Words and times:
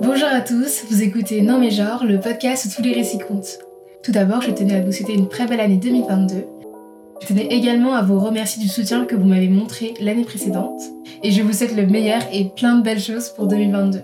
Bonjour 0.00 0.28
à 0.32 0.40
tous, 0.40 0.84
vous 0.88 1.02
écoutez 1.02 1.42
Non 1.42 1.58
mais 1.58 1.70
genre, 1.70 2.04
le 2.04 2.20
podcast 2.20 2.64
où 2.64 2.68
tous 2.74 2.82
les 2.82 2.94
récits 2.94 3.18
comptent. 3.18 3.58
Tout 4.02 4.12
d'abord, 4.12 4.40
je 4.40 4.50
tenais 4.52 4.76
à 4.76 4.80
vous 4.80 4.92
souhaiter 4.92 5.12
une 5.14 5.28
très 5.28 5.46
belle 5.46 5.60
année 5.60 5.76
2022. 5.76 6.46
Je 7.20 7.26
tenais 7.26 7.46
également 7.46 7.94
à 7.94 8.02
vous 8.02 8.18
remercier 8.18 8.62
du 8.62 8.68
soutien 8.68 9.04
que 9.04 9.14
vous 9.14 9.26
m'avez 9.26 9.48
montré 9.48 9.92
l'année 10.00 10.24
précédente. 10.24 10.80
Et 11.22 11.30
je 11.30 11.42
vous 11.42 11.52
souhaite 11.52 11.76
le 11.76 11.86
meilleur 11.86 12.22
et 12.32 12.50
plein 12.56 12.76
de 12.76 12.82
belles 12.82 13.00
choses 13.00 13.28
pour 13.30 13.46
2022. 13.46 14.00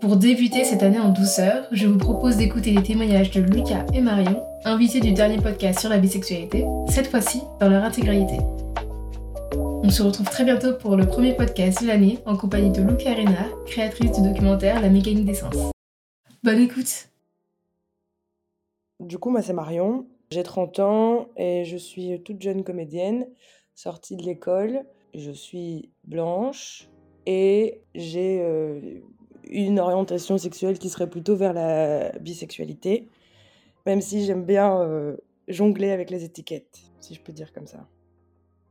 Pour 0.00 0.16
débuter 0.16 0.64
cette 0.64 0.82
année 0.82 1.00
en 1.00 1.08
douceur, 1.08 1.64
je 1.72 1.86
vous 1.86 1.98
propose 1.98 2.36
d'écouter 2.36 2.70
les 2.72 2.82
témoignages 2.82 3.30
de 3.30 3.40
Lucas 3.40 3.86
et 3.94 4.00
Marion, 4.00 4.42
invités 4.64 5.00
du 5.00 5.12
dernier 5.12 5.38
podcast 5.38 5.80
sur 5.80 5.88
la 5.88 5.98
bisexualité, 5.98 6.64
cette 6.88 7.08
fois-ci 7.08 7.40
dans 7.60 7.68
leur 7.68 7.84
intégralité. 7.84 8.36
On 9.84 9.90
se 9.90 10.02
retrouve 10.02 10.28
très 10.28 10.44
bientôt 10.44 10.74
pour 10.74 10.96
le 10.96 11.06
premier 11.06 11.34
podcast 11.34 11.82
de 11.82 11.86
l'année 11.86 12.18
en 12.26 12.36
compagnie 12.36 12.70
de 12.70 12.82
Luca 12.82 13.12
Arena, 13.12 13.46
créatrice 13.64 14.10
du 14.12 14.22
documentaire 14.22 14.80
La 14.80 14.88
mécanique 14.88 15.24
des 15.24 15.34
sens. 15.34 15.54
Bonne 16.42 16.58
écoute 16.58 17.08
Du 18.98 19.18
coup, 19.18 19.30
moi 19.30 19.40
c'est 19.40 19.52
Marion, 19.52 20.06
j'ai 20.30 20.42
30 20.42 20.80
ans 20.80 21.28
et 21.36 21.64
je 21.64 21.76
suis 21.76 22.20
toute 22.22 22.42
jeune 22.42 22.64
comédienne, 22.64 23.28
sortie 23.74 24.16
de 24.16 24.24
l'école. 24.24 24.82
Je 25.14 25.30
suis 25.30 25.90
blanche 26.04 26.88
et 27.26 27.80
j'ai 27.94 28.40
euh, 28.42 29.00
une 29.44 29.78
orientation 29.78 30.38
sexuelle 30.38 30.78
qui 30.78 30.88
serait 30.88 31.08
plutôt 31.08 31.36
vers 31.36 31.52
la 31.52 32.10
bisexualité, 32.18 33.08
même 33.86 34.00
si 34.00 34.24
j'aime 34.24 34.44
bien 34.44 34.80
euh, 34.80 35.16
jongler 35.46 35.92
avec 35.92 36.10
les 36.10 36.24
étiquettes, 36.24 36.80
si 37.00 37.14
je 37.14 37.20
peux 37.20 37.32
dire 37.32 37.52
comme 37.52 37.66
ça. 37.66 37.86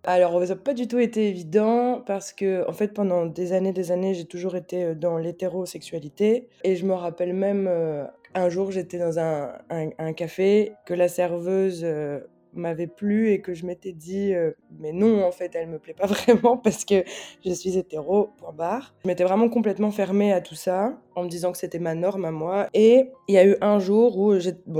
Alors, 0.09 0.41
ça 0.45 0.53
n'a 0.53 0.55
pas 0.55 0.73
du 0.73 0.87
tout 0.87 0.99
été 0.99 1.27
évident 1.27 2.01
parce 2.05 2.31
que, 2.31 2.65
en 2.69 2.71
fait, 2.71 2.93
pendant 2.93 3.25
des 3.25 3.51
années, 3.51 3.73
des 3.73 3.91
années, 3.91 4.13
j'ai 4.13 4.23
toujours 4.23 4.55
été 4.55 4.81
euh, 4.85 4.95
dans 4.95 5.17
l'hétérosexualité. 5.17 6.47
Et 6.63 6.77
je 6.77 6.85
me 6.85 6.93
rappelle 6.93 7.33
même, 7.33 7.67
euh, 7.67 8.05
un 8.33 8.47
jour, 8.47 8.71
j'étais 8.71 8.99
dans 8.99 9.19
un, 9.19 10.13
café, 10.13 10.71
que 10.85 10.93
la 10.93 11.09
serveuse 11.09 11.81
euh, 11.83 12.21
m'avait 12.53 12.87
plu 12.87 13.31
et 13.31 13.41
que 13.41 13.53
je 13.53 13.65
m'étais 13.65 13.91
dit, 13.91 14.33
mais 14.79 14.93
non, 14.93 15.25
en 15.25 15.31
fait, 15.31 15.53
elle 15.55 15.67
me 15.67 15.77
plaît 15.77 15.93
pas 15.93 16.05
vraiment 16.07 16.55
parce 16.55 16.85
que 16.85 17.03
je 17.45 17.51
suis 17.51 17.77
hétéro, 17.77 18.29
point 18.37 18.53
barre. 18.53 18.95
Je 19.03 19.09
m'étais 19.09 19.25
vraiment 19.25 19.49
complètement 19.49 19.91
fermée 19.91 20.31
à 20.31 20.39
tout 20.39 20.55
ça 20.55 20.97
en 21.15 21.23
me 21.23 21.29
disant 21.29 21.51
que 21.51 21.57
c'était 21.57 21.79
ma 21.79 21.95
norme 21.95 22.23
à 22.23 22.31
moi. 22.31 22.67
Et 22.73 23.09
il 23.27 23.35
y 23.35 23.37
a 23.37 23.45
eu 23.45 23.57
un 23.59 23.79
jour 23.79 24.17
où 24.17 24.35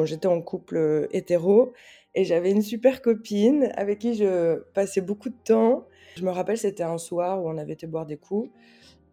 j'étais 0.05 0.27
en 0.27 0.41
couple 0.41 1.09
hétéro 1.11 1.73
et 2.17 2.23
j'avais 2.23 2.49
une 2.49 2.63
super 2.63 3.03
copine 3.03 3.71
avec 3.75 3.99
qui 3.99 4.15
je 4.15 4.55
passais 4.73 5.01
beaucoup 5.01 5.29
de 5.29 5.35
temps. 5.43 5.85
Je 6.15 6.23
me 6.23 6.31
rappelle, 6.31 6.57
c'était 6.57 6.81
un 6.81 6.97
soir 6.97 7.43
où 7.43 7.47
on 7.47 7.59
avait 7.59 7.73
été 7.73 7.85
boire 7.85 8.07
des 8.07 8.17
coups. 8.17 8.49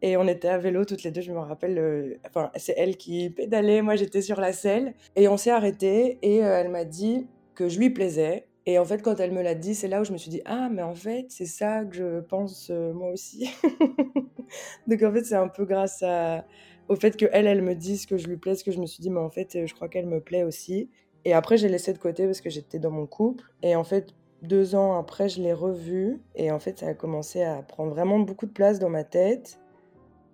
Et 0.00 0.16
on 0.16 0.26
était 0.26 0.48
à 0.48 0.56
vélo 0.56 0.86
toutes 0.86 1.02
les 1.02 1.10
deux, 1.10 1.20
je 1.20 1.30
me 1.30 1.38
rappelle. 1.38 1.78
Euh, 1.78 2.14
enfin, 2.26 2.50
c'est 2.56 2.72
elle 2.78 2.96
qui 2.96 3.28
pédalait, 3.28 3.82
moi 3.82 3.96
j'étais 3.96 4.22
sur 4.22 4.40
la 4.40 4.54
selle. 4.54 4.94
Et 5.16 5.28
on 5.28 5.36
s'est 5.36 5.50
arrêté 5.50 6.18
et 6.22 6.42
euh, 6.42 6.58
elle 6.58 6.70
m'a 6.70 6.86
dit 6.86 7.26
que 7.54 7.68
je 7.68 7.78
lui 7.78 7.90
plaisais. 7.90 8.46
Et 8.64 8.78
en 8.78 8.86
fait, 8.86 9.02
quand 9.02 9.20
elle 9.20 9.32
me 9.32 9.42
l'a 9.42 9.54
dit, 9.54 9.74
c'est 9.74 9.88
là 9.88 10.00
où 10.00 10.04
je 10.04 10.12
me 10.12 10.16
suis 10.16 10.30
dit 10.30 10.40
Ah, 10.46 10.70
mais 10.72 10.82
en 10.82 10.94
fait, 10.94 11.26
c'est 11.28 11.44
ça 11.44 11.84
que 11.84 11.94
je 11.94 12.20
pense 12.20 12.70
euh, 12.70 12.94
moi 12.94 13.10
aussi. 13.10 13.50
Donc 14.86 15.02
en 15.02 15.12
fait, 15.12 15.24
c'est 15.24 15.34
un 15.34 15.48
peu 15.48 15.66
grâce 15.66 16.02
au 16.88 16.96
fait 16.96 17.18
que 17.18 17.26
elle, 17.32 17.46
elle 17.46 17.60
me 17.60 17.74
dise 17.74 18.06
que 18.06 18.16
je 18.16 18.26
lui 18.28 18.38
plaise 18.38 18.62
que 18.62 18.72
je 18.72 18.80
me 18.80 18.86
suis 18.86 19.02
dit 19.02 19.10
Mais 19.10 19.20
en 19.20 19.30
fait, 19.30 19.66
je 19.66 19.74
crois 19.74 19.90
qu'elle 19.90 20.06
me 20.06 20.20
plaît 20.20 20.44
aussi. 20.44 20.88
Et 21.24 21.32
après, 21.32 21.56
j'ai 21.56 21.68
laissé 21.68 21.92
de 21.92 21.98
côté 21.98 22.26
parce 22.26 22.40
que 22.40 22.50
j'étais 22.50 22.78
dans 22.78 22.90
mon 22.90 23.06
couple. 23.06 23.44
Et 23.62 23.76
en 23.76 23.84
fait, 23.84 24.14
deux 24.42 24.74
ans 24.74 24.98
après, 24.98 25.28
je 25.28 25.40
l'ai 25.40 25.52
revu. 25.52 26.20
Et 26.34 26.50
en 26.50 26.58
fait, 26.58 26.80
ça 26.80 26.88
a 26.88 26.94
commencé 26.94 27.42
à 27.42 27.62
prendre 27.62 27.90
vraiment 27.90 28.18
beaucoup 28.18 28.46
de 28.46 28.52
place 28.52 28.78
dans 28.78 28.90
ma 28.90 29.04
tête. 29.04 29.58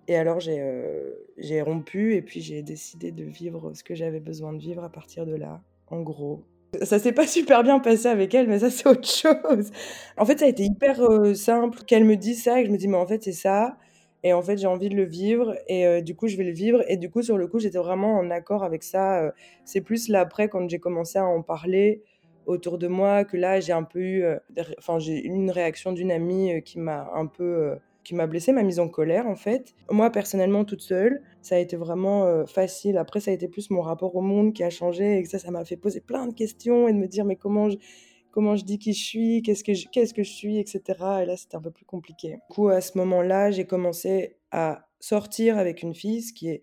Et 0.09 0.17
alors, 0.17 0.41
j'ai 0.41 0.59
euh, 0.61 1.63
rompu 1.65 2.15
et 2.15 2.23
puis 2.23 2.41
j'ai 2.41 2.63
décidé 2.63 3.13
de 3.13 3.23
vivre 3.23 3.73
ce 3.75 3.85
que 3.85 3.95
j'avais 3.95 4.19
besoin 4.19 4.53
de 4.53 4.59
vivre 4.59 4.83
à 4.83 4.89
partir 4.89 5.25
de 5.25 5.37
là, 5.37 5.61
en 5.87 6.01
gros. 6.01 6.43
Ça 6.83 6.99
s'est 6.99 7.13
pas 7.13 7.27
super 7.29 7.63
bien 7.63 7.79
passé 7.79 8.07
avec 8.09 8.35
elle, 8.35 8.49
mais 8.49 8.59
ça, 8.59 8.71
c'est 8.71 8.89
autre 8.89 9.07
chose. 9.09 9.71
En 10.17 10.25
fait, 10.25 10.41
ça 10.41 10.47
a 10.47 10.49
été 10.49 10.65
hyper 10.65 11.01
euh, 11.01 11.35
simple 11.35 11.85
qu'elle 11.85 12.05
me 12.05 12.17
dise 12.17 12.43
ça 12.43 12.59
et 12.59 12.63
que 12.63 12.69
je 12.69 12.73
me 12.73 12.79
dis, 12.79 12.89
mais 12.89 12.97
en 12.97 13.07
fait, 13.07 13.23
c'est 13.23 13.33
ça. 13.33 13.77
Et 14.23 14.33
en 14.33 14.43
fait, 14.43 14.59
j'ai 14.59 14.67
envie 14.67 14.89
de 14.89 14.97
le 14.97 15.05
vivre 15.05 15.57
et 15.67 15.87
euh, 15.87 16.01
du 16.01 16.15
coup, 16.15 16.29
je 16.29 16.37
vais 16.37 16.45
le 16.45 16.53
vivre. 16.53 16.83
Et 16.89 16.97
du 16.97 17.11
coup, 17.11 17.23
sur 17.23 17.39
le 17.39 17.47
coup, 17.47 17.59
j'étais 17.59 17.79
vraiment 17.79 18.17
en 18.17 18.31
accord 18.31 18.65
avec 18.65 18.83
ça. 18.83 19.23
Euh. 19.23 19.31
c'est 19.65 19.81
plus 19.81 20.09
là 20.09 20.21
après, 20.21 20.49
quand 20.49 20.69
j'ai 20.69 20.79
commencé 20.79 21.19
à 21.19 21.25
en 21.25 21.43
parler 21.43 22.03
autour 22.47 22.79
de 22.79 22.87
moi, 22.87 23.25
que 23.25 23.37
là, 23.37 23.61
j'ai 23.61 23.73
un 23.73 23.83
peu 23.83 24.01
eu, 24.01 24.25
euh, 24.25 24.39
enfin, 24.79 24.99
j'ai 24.99 25.25
eu 25.25 25.29
une 25.29 25.51
réaction 25.51 25.93
d'une 25.93 26.11
amie 26.11 26.63
qui 26.65 26.79
m'a 26.79 27.11
un 27.15 27.27
peu, 27.27 27.77
qui 28.03 28.15
m'a 28.15 28.27
blessée, 28.27 28.53
m'a 28.53 28.63
mise 28.63 28.81
en 28.81 28.89
colère 28.89 29.27
en 29.27 29.37
fait. 29.37 29.75
Moi, 29.91 30.11
personnellement, 30.11 30.65
toute 30.65 30.81
seule, 30.81 31.23
ça 31.43 31.55
a 31.55 31.59
été 31.59 31.77
vraiment 31.77 32.45
facile. 32.47 32.99
Après, 32.99 33.21
ça 33.21 33.31
a 33.31 33.35
été 33.35 33.47
plus 33.49 33.71
mon 33.71 33.83
rapport 33.83 34.17
au 34.17 34.21
monde 34.21 34.53
qui 34.53 34.65
a 34.65 34.71
changé 34.71 35.19
et 35.19 35.25
ça, 35.25 35.39
ça 35.39 35.51
m'a 35.51 35.65
fait 35.65 35.77
poser 35.77 36.01
plein 36.01 36.27
de 36.27 36.35
questions 36.35 36.89
et 36.89 36.93
de 36.93 36.99
me 36.99 37.07
dire, 37.07 37.25
mais 37.25 37.37
comment 37.37 37.71
je 37.71 37.77
comment 38.31 38.57
je 38.57 38.65
dis 38.65 38.79
qui 38.79 38.93
je 38.93 39.05
suis, 39.05 39.43
qu'est-ce 39.43 39.65
que 39.65 39.75
je, 39.75 39.87
que 39.89 40.23
je 40.23 40.31
suis, 40.31 40.59
etc. 40.59 40.83
Et 41.23 41.27
là, 41.27 41.37
c'était 41.37 41.57
un 41.57 41.61
peu 41.61 41.71
plus 41.71 41.85
compliqué. 41.85 42.39
Du 42.49 42.55
coup, 42.55 42.69
à 42.69 42.81
ce 42.81 42.97
moment-là, 42.99 43.51
j'ai 43.51 43.65
commencé 43.65 44.37
à 44.51 44.87
sortir 45.01 45.59
avec 45.59 45.83
une 45.83 45.95
fille, 45.95 46.23
ce 46.23 46.33
qui 46.33 46.61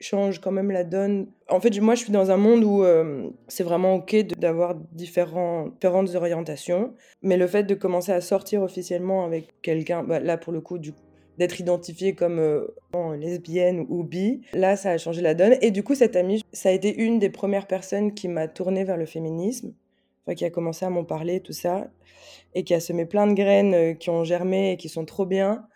change 0.00 0.40
quand 0.40 0.50
même 0.50 0.70
la 0.70 0.84
donne. 0.84 1.28
En 1.48 1.60
fait, 1.60 1.78
moi, 1.80 1.94
je 1.94 2.02
suis 2.02 2.12
dans 2.12 2.30
un 2.30 2.36
monde 2.36 2.64
où 2.64 2.84
c'est 3.48 3.64
vraiment 3.64 3.94
OK 3.94 4.14
d'avoir 4.38 4.74
différentes 4.92 6.14
orientations, 6.14 6.94
mais 7.22 7.36
le 7.36 7.46
fait 7.46 7.64
de 7.64 7.74
commencer 7.74 8.12
à 8.12 8.20
sortir 8.20 8.62
officiellement 8.62 9.24
avec 9.24 9.60
quelqu'un, 9.62 10.02
bah, 10.02 10.20
là, 10.20 10.36
pour 10.36 10.52
le 10.52 10.60
coup, 10.60 10.78
d'être 11.38 11.60
identifiée 11.60 12.14
comme 12.14 12.66
lesbienne 13.18 13.86
ou 13.88 14.04
bi, 14.04 14.42
là, 14.52 14.76
ça 14.76 14.90
a 14.90 14.98
changé 14.98 15.22
la 15.22 15.34
donne. 15.34 15.56
Et 15.62 15.70
du 15.70 15.82
coup, 15.82 15.94
cette 15.94 16.16
amie, 16.16 16.42
ça 16.52 16.68
a 16.68 16.72
été 16.72 16.94
une 16.94 17.18
des 17.18 17.30
premières 17.30 17.66
personnes 17.66 18.12
qui 18.14 18.28
m'a 18.28 18.48
tournée 18.48 18.84
vers 18.84 18.96
le 18.96 19.06
féminisme 19.06 19.72
qui 20.32 20.46
a 20.46 20.50
commencé 20.50 20.86
à 20.86 20.90
m'en 20.90 21.04
parler, 21.04 21.40
tout 21.40 21.52
ça, 21.52 21.88
et 22.54 22.64
qui 22.64 22.72
a 22.72 22.80
semé 22.80 23.04
plein 23.04 23.26
de 23.26 23.34
graines 23.34 23.74
euh, 23.74 23.92
qui 23.94 24.08
ont 24.08 24.24
germé 24.24 24.72
et 24.72 24.76
qui 24.78 24.88
sont 24.88 25.04
trop 25.04 25.26
bien. 25.26 25.66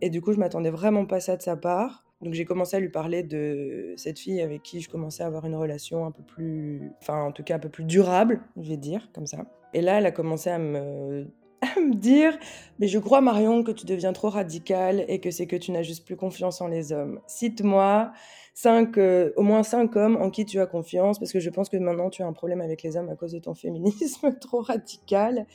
Et 0.00 0.08
du 0.08 0.22
coup, 0.22 0.32
je 0.32 0.38
m'attendais 0.38 0.70
vraiment 0.70 1.04
pas 1.04 1.20
ça 1.20 1.36
de 1.36 1.42
sa 1.42 1.56
part. 1.56 2.06
Donc 2.22 2.34
j'ai 2.34 2.44
commencé 2.44 2.76
à 2.76 2.80
lui 2.80 2.90
parler 2.90 3.22
de 3.22 3.94
cette 3.96 4.18
fille 4.18 4.40
avec 4.40 4.62
qui 4.62 4.80
je 4.80 4.88
commençais 4.88 5.22
à 5.22 5.26
avoir 5.26 5.46
une 5.46 5.56
relation 5.56 6.04
un 6.04 6.10
peu 6.10 6.22
plus, 6.22 6.92
enfin 7.00 7.22
en 7.22 7.32
tout 7.32 7.42
cas 7.42 7.56
un 7.56 7.58
peu 7.58 7.70
plus 7.70 7.84
durable, 7.84 8.42
je 8.58 8.68
vais 8.68 8.76
dire 8.76 9.08
comme 9.14 9.26
ça. 9.26 9.46
Et 9.72 9.80
là, 9.80 9.98
elle 9.98 10.06
a 10.06 10.10
commencé 10.10 10.50
à 10.50 10.58
me, 10.58 11.26
me 11.76 11.94
dire, 11.94 12.38
mais 12.78 12.88
je 12.88 12.98
crois 12.98 13.20
Marion 13.20 13.62
que 13.62 13.72
tu 13.72 13.86
deviens 13.86 14.12
trop 14.12 14.30
radicale 14.30 15.04
et 15.08 15.20
que 15.20 15.30
c'est 15.30 15.46
que 15.46 15.56
tu 15.56 15.72
n'as 15.72 15.82
juste 15.82 16.06
plus 16.06 16.16
confiance 16.16 16.60
en 16.60 16.68
les 16.68 16.92
hommes. 16.92 17.20
Cite-moi 17.26 18.12
cinq, 18.54 18.98
euh, 18.98 19.32
au 19.36 19.42
moins 19.42 19.62
cinq 19.62 19.96
hommes 19.96 20.16
en 20.16 20.30
qui 20.30 20.44
tu 20.44 20.60
as 20.60 20.66
confiance, 20.66 21.18
parce 21.18 21.32
que 21.32 21.40
je 21.40 21.50
pense 21.50 21.68
que 21.68 21.76
maintenant 21.76 22.10
tu 22.10 22.22
as 22.22 22.26
un 22.26 22.32
problème 22.32 22.60
avec 22.60 22.82
les 22.82 22.96
hommes 22.96 23.08
à 23.08 23.16
cause 23.16 23.32
de 23.32 23.38
ton 23.38 23.54
féminisme 23.56 24.36
trop 24.38 24.60
radical, 24.60 25.46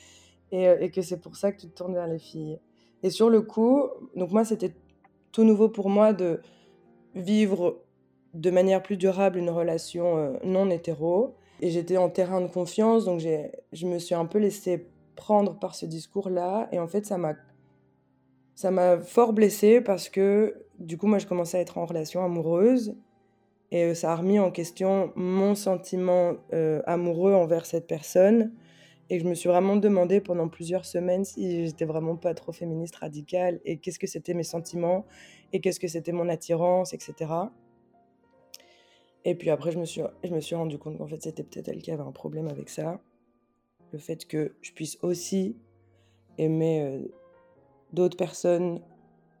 et, 0.52 0.68
euh, 0.68 0.76
et 0.80 0.90
que 0.90 1.02
c'est 1.02 1.20
pour 1.20 1.36
ça 1.36 1.52
que 1.52 1.60
tu 1.60 1.68
te 1.68 1.74
tournes 1.74 1.94
vers 1.94 2.06
les 2.06 2.18
filles. 2.18 2.60
Et 3.02 3.10
sur 3.10 3.30
le 3.30 3.42
coup, 3.42 3.82
donc 4.14 4.30
moi 4.30 4.44
c'était 4.44 4.74
tout 5.32 5.44
nouveau 5.44 5.68
pour 5.68 5.90
moi 5.90 6.12
de 6.12 6.40
vivre 7.14 7.82
de 8.34 8.50
manière 8.50 8.82
plus 8.82 8.96
durable 8.96 9.38
une 9.38 9.50
relation 9.50 10.18
euh, 10.18 10.32
non 10.44 10.70
hétéro. 10.70 11.34
Et 11.60 11.70
j'étais 11.70 11.96
en 11.96 12.10
terrain 12.10 12.42
de 12.42 12.48
confiance, 12.48 13.06
donc 13.06 13.20
je 13.20 13.86
me 13.86 13.98
suis 13.98 14.14
un 14.14 14.26
peu 14.26 14.38
laissée 14.38 14.88
prendre 15.16 15.58
par 15.58 15.74
ce 15.74 15.86
discours-là. 15.86 16.68
Et 16.72 16.78
en 16.78 16.86
fait, 16.86 17.06
ça 17.06 17.18
m'a 17.18 17.34
ça 18.54 18.70
m'a 18.70 18.98
fort 18.98 19.34
blessée 19.34 19.80
parce 19.82 20.08
que 20.08 20.54
du 20.78 20.96
coup, 20.96 21.06
moi, 21.06 21.18
je 21.18 21.26
commençais 21.26 21.58
à 21.58 21.60
être 21.60 21.78
en 21.78 21.84
relation 21.84 22.24
amoureuse 22.24 22.96
et 23.70 23.84
euh, 23.84 23.94
ça 23.94 24.12
a 24.12 24.16
remis 24.16 24.38
en 24.38 24.50
question 24.50 25.12
mon 25.16 25.54
sentiment 25.54 26.34
euh, 26.52 26.82
amoureux 26.86 27.34
envers 27.34 27.66
cette 27.66 27.86
personne. 27.86 28.52
Et 29.08 29.20
je 29.20 29.24
me 29.24 29.34
suis 29.34 29.48
vraiment 29.48 29.76
demandé 29.76 30.20
pendant 30.20 30.48
plusieurs 30.48 30.84
semaines 30.84 31.24
si 31.24 31.66
j'étais 31.66 31.84
vraiment 31.84 32.16
pas 32.16 32.34
trop 32.34 32.52
féministe 32.52 32.96
radicale 32.96 33.60
et 33.64 33.76
qu'est-ce 33.76 33.98
que 33.98 34.06
c'était 34.06 34.34
mes 34.34 34.42
sentiments 34.42 35.06
et 35.52 35.60
qu'est-ce 35.60 35.78
que 35.78 35.86
c'était 35.86 36.12
mon 36.12 36.28
attirance, 36.28 36.92
etc. 36.92 37.30
Et 39.24 39.34
puis 39.34 39.50
après, 39.50 39.70
je 39.70 39.78
me 39.78 39.84
suis, 39.84 40.02
je 40.24 40.34
me 40.34 40.40
suis 40.40 40.56
rendu 40.56 40.78
compte 40.78 40.98
qu'en 40.98 41.06
fait, 41.06 41.22
c'était 41.22 41.44
peut-être 41.44 41.68
elle 41.68 41.82
qui 41.82 41.90
avait 41.90 42.02
un 42.02 42.12
problème 42.12 42.48
avec 42.48 42.68
ça. 42.68 43.00
Le 43.92 43.98
fait 43.98 44.26
que 44.26 44.52
je 44.62 44.72
puisse 44.72 44.98
aussi 45.02 45.56
aimer 46.38 46.82
euh, 46.82 47.00
d'autres 47.92 48.16
personnes 48.16 48.80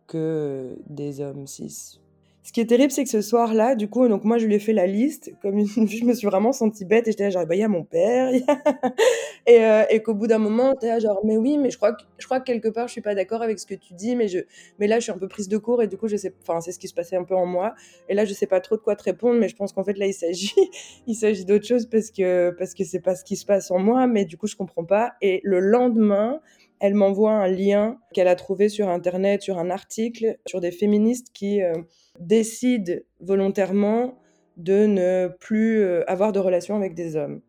que 0.06 0.78
des 0.88 1.20
hommes 1.20 1.46
cis. 1.46 2.00
Ce 2.42 2.52
qui 2.52 2.60
est 2.60 2.66
terrible, 2.66 2.92
c'est 2.92 3.02
que 3.02 3.10
ce 3.10 3.22
soir-là, 3.22 3.74
du 3.74 3.88
coup, 3.88 4.06
donc 4.06 4.22
moi, 4.22 4.38
je 4.38 4.46
lui 4.46 4.54
ai 4.54 4.60
fait 4.60 4.72
la 4.72 4.86
liste. 4.86 5.32
Comme 5.42 5.66
je 5.66 6.04
me 6.04 6.14
suis 6.14 6.26
vraiment 6.26 6.52
sentie 6.52 6.84
bête 6.84 7.08
et 7.08 7.10
j'étais 7.10 7.24
là, 7.24 7.30
genre, 7.30 7.46
bah, 7.46 7.56
il 7.56 7.58
y 7.58 7.64
a 7.64 7.68
mon 7.68 7.82
père. 7.82 8.30
et, 9.46 9.64
euh, 9.64 9.84
et 9.90 10.02
qu'au 10.02 10.14
bout 10.14 10.26
d'un 10.26 10.38
moment, 10.38 10.74
t'es 10.74 10.88
là, 10.88 10.98
genre, 10.98 11.20
mais 11.24 11.36
oui, 11.36 11.56
mais 11.56 11.70
je 11.70 11.76
crois 11.76 11.92
que, 11.92 12.02
je 12.18 12.24
crois 12.24 12.40
que 12.40 12.44
quelque 12.44 12.68
part, 12.68 12.88
je 12.88 12.92
suis 12.92 13.00
pas 13.00 13.14
d'accord 13.14 13.42
avec 13.42 13.58
ce 13.60 13.66
que 13.66 13.74
tu 13.74 13.94
dis, 13.94 14.16
mais, 14.16 14.26
je... 14.26 14.40
mais 14.78 14.88
là, 14.88 14.96
je 14.98 15.04
suis 15.04 15.12
un 15.12 15.18
peu 15.18 15.28
prise 15.28 15.48
de 15.48 15.56
court 15.56 15.82
et 15.82 15.86
du 15.86 15.96
coup, 15.96 16.08
je 16.08 16.16
sais, 16.16 16.34
enfin, 16.42 16.60
c'est 16.60 16.72
ce 16.72 16.78
qui 16.78 16.88
se 16.88 16.94
passait 16.94 17.16
un 17.16 17.22
peu 17.22 17.36
en 17.36 17.46
moi. 17.46 17.74
Et 18.08 18.14
là, 18.14 18.24
je 18.24 18.34
sais 18.34 18.46
pas 18.46 18.60
trop 18.60 18.76
de 18.76 18.80
quoi 18.82 18.96
te 18.96 19.04
répondre, 19.04 19.38
mais 19.38 19.48
je 19.48 19.54
pense 19.54 19.72
qu'en 19.72 19.84
fait, 19.84 19.98
là, 19.98 20.06
il 20.06 20.14
s'agit, 20.14 20.52
il 21.06 21.14
s'agit 21.14 21.44
d'autre 21.44 21.64
chose 21.64 21.86
parce 21.86 22.10
que, 22.10 22.50
parce 22.58 22.74
que 22.74 22.82
c'est 22.82 23.00
pas 23.00 23.14
ce 23.14 23.24
qui 23.24 23.36
se 23.36 23.46
passe 23.46 23.70
en 23.70 23.78
moi, 23.78 24.08
mais 24.08 24.24
du 24.24 24.36
coup, 24.36 24.48
je 24.48 24.56
comprends 24.56 24.84
pas. 24.84 25.12
Et 25.22 25.40
le 25.44 25.60
lendemain, 25.60 26.40
elle 26.80 26.94
m'envoie 26.94 27.32
un 27.32 27.48
lien 27.48 27.98
qu'elle 28.12 28.28
a 28.28 28.34
trouvé 28.34 28.68
sur 28.68 28.88
Internet, 28.88 29.42
sur 29.42 29.58
un 29.58 29.70
article, 29.70 30.38
sur 30.46 30.60
des 30.60 30.72
féministes 30.72 31.28
qui 31.32 31.62
euh, 31.62 31.72
décident 32.18 32.94
volontairement 33.20 34.18
de 34.56 34.86
ne 34.86 35.28
plus 35.38 35.80
euh, 35.80 36.02
avoir 36.10 36.32
de 36.32 36.38
relations 36.38 36.76
avec 36.76 36.94
des 36.94 37.16
hommes. 37.16 37.40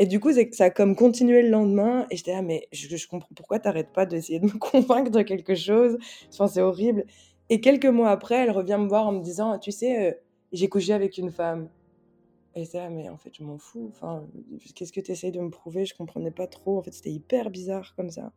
Et 0.00 0.06
du 0.06 0.18
coup, 0.18 0.30
ça 0.32 0.64
a 0.64 0.70
comme 0.70 0.96
continué 0.96 1.42
le 1.42 1.50
lendemain. 1.50 2.06
Et 2.10 2.16
j'étais 2.16 2.32
là, 2.32 2.40
mais 2.40 2.66
je, 2.72 3.06
comprends 3.06 3.28
pourquoi 3.36 3.58
t'arrêtes 3.58 3.92
pas 3.92 4.06
d'essayer 4.06 4.40
de 4.40 4.46
me 4.46 4.58
convaincre 4.58 5.10
de 5.10 5.20
quelque 5.20 5.54
chose? 5.54 5.98
Enfin, 6.32 6.48
c'est 6.48 6.62
horrible. 6.62 7.04
Et 7.50 7.60
quelques 7.60 7.84
mois 7.84 8.08
après, 8.08 8.36
elle 8.36 8.50
revient 8.50 8.78
me 8.80 8.88
voir 8.88 9.06
en 9.06 9.12
me 9.12 9.22
disant, 9.22 9.58
tu 9.58 9.70
sais, 9.72 10.08
euh, 10.08 10.12
j'ai 10.52 10.70
couché 10.70 10.94
avec 10.94 11.18
une 11.18 11.30
femme. 11.30 11.68
Et 12.54 12.64
là, 12.72 12.88
mais 12.88 13.10
en 13.10 13.18
fait, 13.18 13.30
je 13.36 13.44
m'en 13.44 13.58
fous. 13.58 13.90
Enfin, 13.90 14.26
qu'est-ce 14.74 14.92
que 14.92 15.02
tu 15.02 15.12
essayes 15.12 15.32
de 15.32 15.40
me 15.40 15.50
prouver? 15.50 15.84
Je 15.84 15.94
comprenais 15.94 16.30
pas 16.30 16.46
trop. 16.46 16.78
En 16.78 16.82
fait, 16.82 16.94
c'était 16.94 17.12
hyper 17.12 17.50
bizarre 17.50 17.94
comme 17.94 18.08
ça. 18.08 18.32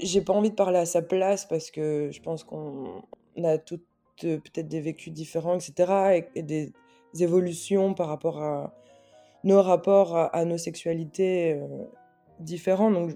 J'ai 0.00 0.20
pas 0.20 0.32
envie 0.32 0.50
de 0.50 0.54
parler 0.54 0.78
à 0.78 0.86
sa 0.86 1.02
place 1.02 1.44
parce 1.44 1.72
que 1.72 2.10
je 2.12 2.22
pense 2.22 2.44
qu'on 2.44 3.02
a 3.42 3.58
toutes 3.58 3.84
euh, 4.22 4.38
peut-être 4.38 4.68
des 4.68 4.80
vécus 4.80 5.12
différents, 5.12 5.56
etc. 5.56 6.22
Et, 6.36 6.42
des 6.44 6.72
évolutions 7.18 7.94
par 7.94 8.06
rapport 8.06 8.40
à 8.40 8.74
nos 9.44 9.62
rapports 9.62 10.16
à, 10.16 10.44
nos 10.44 10.58
sexualités 10.58 11.54
euh, 11.54 11.66
différents. 12.40 12.90
Donc, 12.90 13.12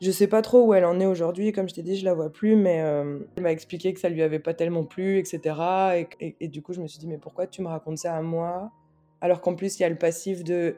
je, 0.00 0.10
sais 0.10 0.26
pas 0.26 0.42
trop 0.42 0.66
où 0.66 0.74
elle 0.74 0.84
en 0.84 1.00
est 1.00 1.06
aujourd'hui. 1.06 1.52
Comme 1.52 1.68
je 1.68 1.74
t'ai 1.74 1.82
dit, 1.82 1.96
je 1.96 2.04
la 2.04 2.14
vois 2.14 2.32
plus, 2.32 2.56
mais 2.56 2.80
euh, 2.82 3.20
elle 3.36 3.42
m'a 3.42 3.52
expliqué 3.52 3.92
que 3.92 4.00
ça 4.00 4.08
lui 4.08 4.22
avait 4.22 4.38
pas 4.38 4.54
tellement 4.54 4.84
plu, 4.84 5.18
etc. 5.18 6.04
Et, 6.20 6.48
du 6.48 6.62
coup, 6.62 6.72
je 6.72 6.80
me 6.80 6.86
suis 6.86 6.98
dit, 6.98 7.06
mais 7.06 7.18
pourquoi 7.18 7.46
tu 7.46 7.62
me 7.62 7.68
racontes 7.68 7.98
ça 7.98 8.16
à 8.16 8.22
moi? 8.22 8.70
Alors 9.20 9.40
qu'en 9.40 9.54
plus, 9.54 9.78
il 9.78 9.82
y 9.82 9.86
a 9.86 9.88
le 9.88 9.98
passif 9.98 10.44
de 10.44 10.76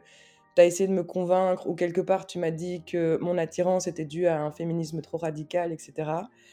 tu 0.57 0.63
as 0.63 0.65
essayé 0.65 0.89
de 0.89 0.95
me 0.95 1.05
convaincre, 1.05 1.67
ou 1.69 1.75
quelque 1.75 2.01
part 2.01 2.27
tu 2.27 2.39
m'as 2.39 2.51
dit 2.51 2.83
que 2.85 3.19
mon 3.21 3.37
attirance 3.37 3.87
était 3.87 4.07
due 4.07 4.27
à 4.27 4.41
un 4.41 4.51
féminisme 4.51 5.03
trop 5.03 5.19
radical, 5.19 5.71
etc. 5.71 5.93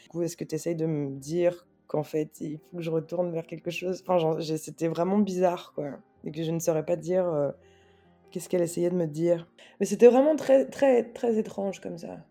Du 0.03 0.09
coup, 0.09 0.21
est-ce 0.23 0.35
que 0.35 0.43
tu 0.43 0.55
essayes 0.55 0.75
de 0.75 0.85
me 0.85 1.11
dire 1.17 1.65
qu'en 1.87 2.03
fait, 2.03 2.41
il 2.41 2.57
faut 2.57 2.77
que 2.77 2.83
je 2.83 2.91
retourne 2.91 3.31
vers 3.31 3.47
quelque 3.47 3.71
chose? 3.71 4.03
Enfin, 4.05 4.41
c'était 4.41 4.89
vraiment 4.89 5.19
bizarre, 5.19 5.71
quoi. 5.73 5.91
Et 6.25 6.31
que 6.31 6.43
je 6.43 6.51
ne 6.51 6.59
saurais 6.59 6.85
pas 6.85 6.97
dire 6.97 7.25
euh, 7.25 7.51
qu'est-ce 8.33 8.49
qu'elle 8.49 8.63
essayait 8.63 8.89
de 8.89 8.95
me 8.95 9.05
dire. 9.05 9.47
Mais 9.79 9.85
c'était 9.85 10.07
vraiment 10.07 10.35
très, 10.35 10.65
très, 10.65 11.03
très 11.03 11.37
étrange 11.37 11.79
comme 11.79 11.99
ça. 11.99 12.25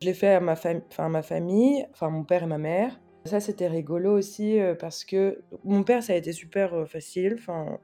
Je 0.00 0.06
l'ai 0.06 0.14
fait 0.14 0.34
à 0.34 0.40
ma, 0.40 0.52
enfin, 0.52 1.08
ma 1.10 1.22
famille, 1.22 1.86
enfin 1.92 2.08
mon 2.08 2.24
père 2.24 2.42
et 2.42 2.46
ma 2.46 2.58
mère. 2.58 2.98
Ça, 3.26 3.40
c'était 3.40 3.68
rigolo 3.68 4.16
aussi 4.16 4.58
euh, 4.58 4.74
parce 4.74 5.04
que 5.04 5.42
mon 5.64 5.84
père, 5.84 6.02
ça 6.02 6.14
a 6.14 6.16
été 6.16 6.32
super 6.32 6.74
euh, 6.74 6.86
facile. 6.86 7.36
Enfin, 7.38 7.78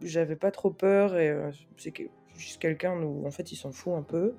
j'avais 0.00 0.36
pas 0.36 0.52
trop 0.52 0.70
peur 0.70 1.16
et 1.16 1.36
c'est 1.76 1.92
juste 2.36 2.60
quelqu'un 2.60 3.00
où 3.02 3.26
en 3.26 3.30
fait 3.30 3.52
il 3.52 3.56
s'en 3.56 3.72
fout 3.72 3.94
un 3.94 4.02
peu. 4.02 4.36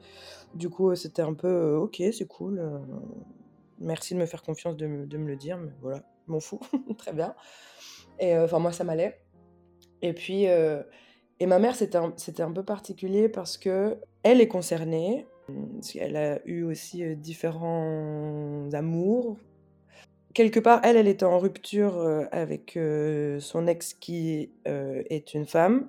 Du 0.55 0.69
coup, 0.69 0.95
c'était 0.95 1.21
un 1.21 1.33
peu 1.33 1.75
ok, 1.75 2.01
c'est 2.11 2.27
cool. 2.27 2.61
merci 3.79 4.13
de 4.13 4.19
me 4.19 4.25
faire 4.25 4.41
confiance 4.41 4.75
de 4.75 4.87
me, 4.87 5.05
de 5.05 5.17
me 5.17 5.27
le 5.27 5.37
dire, 5.37 5.57
mais 5.57 5.71
voilà, 5.81 6.03
m'en 6.27 6.41
fous, 6.41 6.59
très 6.97 7.13
bien. 7.13 7.33
Et 8.19 8.37
enfin, 8.37 8.59
moi, 8.59 8.73
ça 8.73 8.83
m'allait. 8.83 9.17
Et 10.01 10.13
puis, 10.13 10.45
et 10.45 11.45
ma 11.45 11.59
mère, 11.59 11.75
c'était 11.75 11.97
un, 11.97 12.13
un 12.39 12.51
peu 12.51 12.63
particulier 12.63 13.29
parce 13.29 13.57
que 13.57 13.97
elle 14.23 14.41
est 14.41 14.47
concernée. 14.47 15.25
Elle 15.99 16.15
a 16.15 16.39
eu 16.45 16.63
aussi 16.63 17.15
différents 17.15 18.69
amours, 18.73 19.37
quelque 20.33 20.59
part, 20.59 20.81
elle, 20.83 20.97
elle 20.97 21.07
était 21.07 21.25
en 21.25 21.39
rupture 21.39 21.97
euh, 21.97 22.25
avec 22.31 22.77
euh, 22.77 23.39
son 23.39 23.67
ex 23.67 23.93
qui 23.93 24.51
euh, 24.67 25.03
est 25.09 25.33
une 25.33 25.45
femme. 25.45 25.87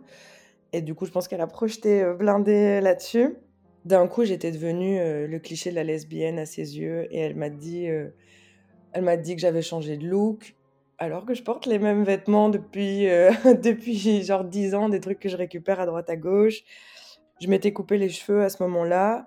Et 0.73 0.83
du 0.83 0.95
coup, 0.95 1.07
je 1.07 1.11
pense 1.11 1.29
qu'elle 1.29 1.41
a 1.41 1.47
projeté 1.47 2.05
blindé 2.19 2.81
là-dessus. 2.81 3.37
D'un 3.85 4.07
coup, 4.07 4.25
j'étais 4.25 4.51
devenue 4.51 4.99
le 5.27 5.39
cliché 5.39 5.69
de 5.71 5.75
la 5.75 5.85
lesbienne 5.85 6.39
à 6.39 6.47
ses 6.47 6.79
yeux. 6.79 7.09
Et 7.11 7.19
elle 7.19 7.37
m'a 7.37 7.51
dit, 7.51 7.85
elle 7.85 9.03
m'a 9.03 9.19
dit 9.19 9.35
que 9.35 9.41
j'avais 9.43 9.61
changé 9.61 9.99
de 9.99 10.07
look. 10.07 10.55
Alors 10.99 11.25
que 11.25 11.35
je 11.35 11.43
porte 11.43 11.67
les 11.67 11.79
mêmes 11.79 12.05
vêtements 12.05 12.49
depuis, 12.49 13.07
depuis 13.63 14.23
genre 14.23 14.45
10 14.45 14.75
ans, 14.75 14.89
des 14.89 15.01
trucs 15.01 15.19
que 15.19 15.29
je 15.29 15.37
récupère 15.37 15.81
à 15.81 15.87
droite 15.87 16.11
à 16.11 16.17
gauche. 16.17 16.63
Je 17.41 17.49
m'étais 17.49 17.73
coupé 17.73 17.99
les 17.99 18.09
cheveux 18.09 18.43
à 18.43 18.49
ce 18.49 18.63
moment-là. 18.63 19.27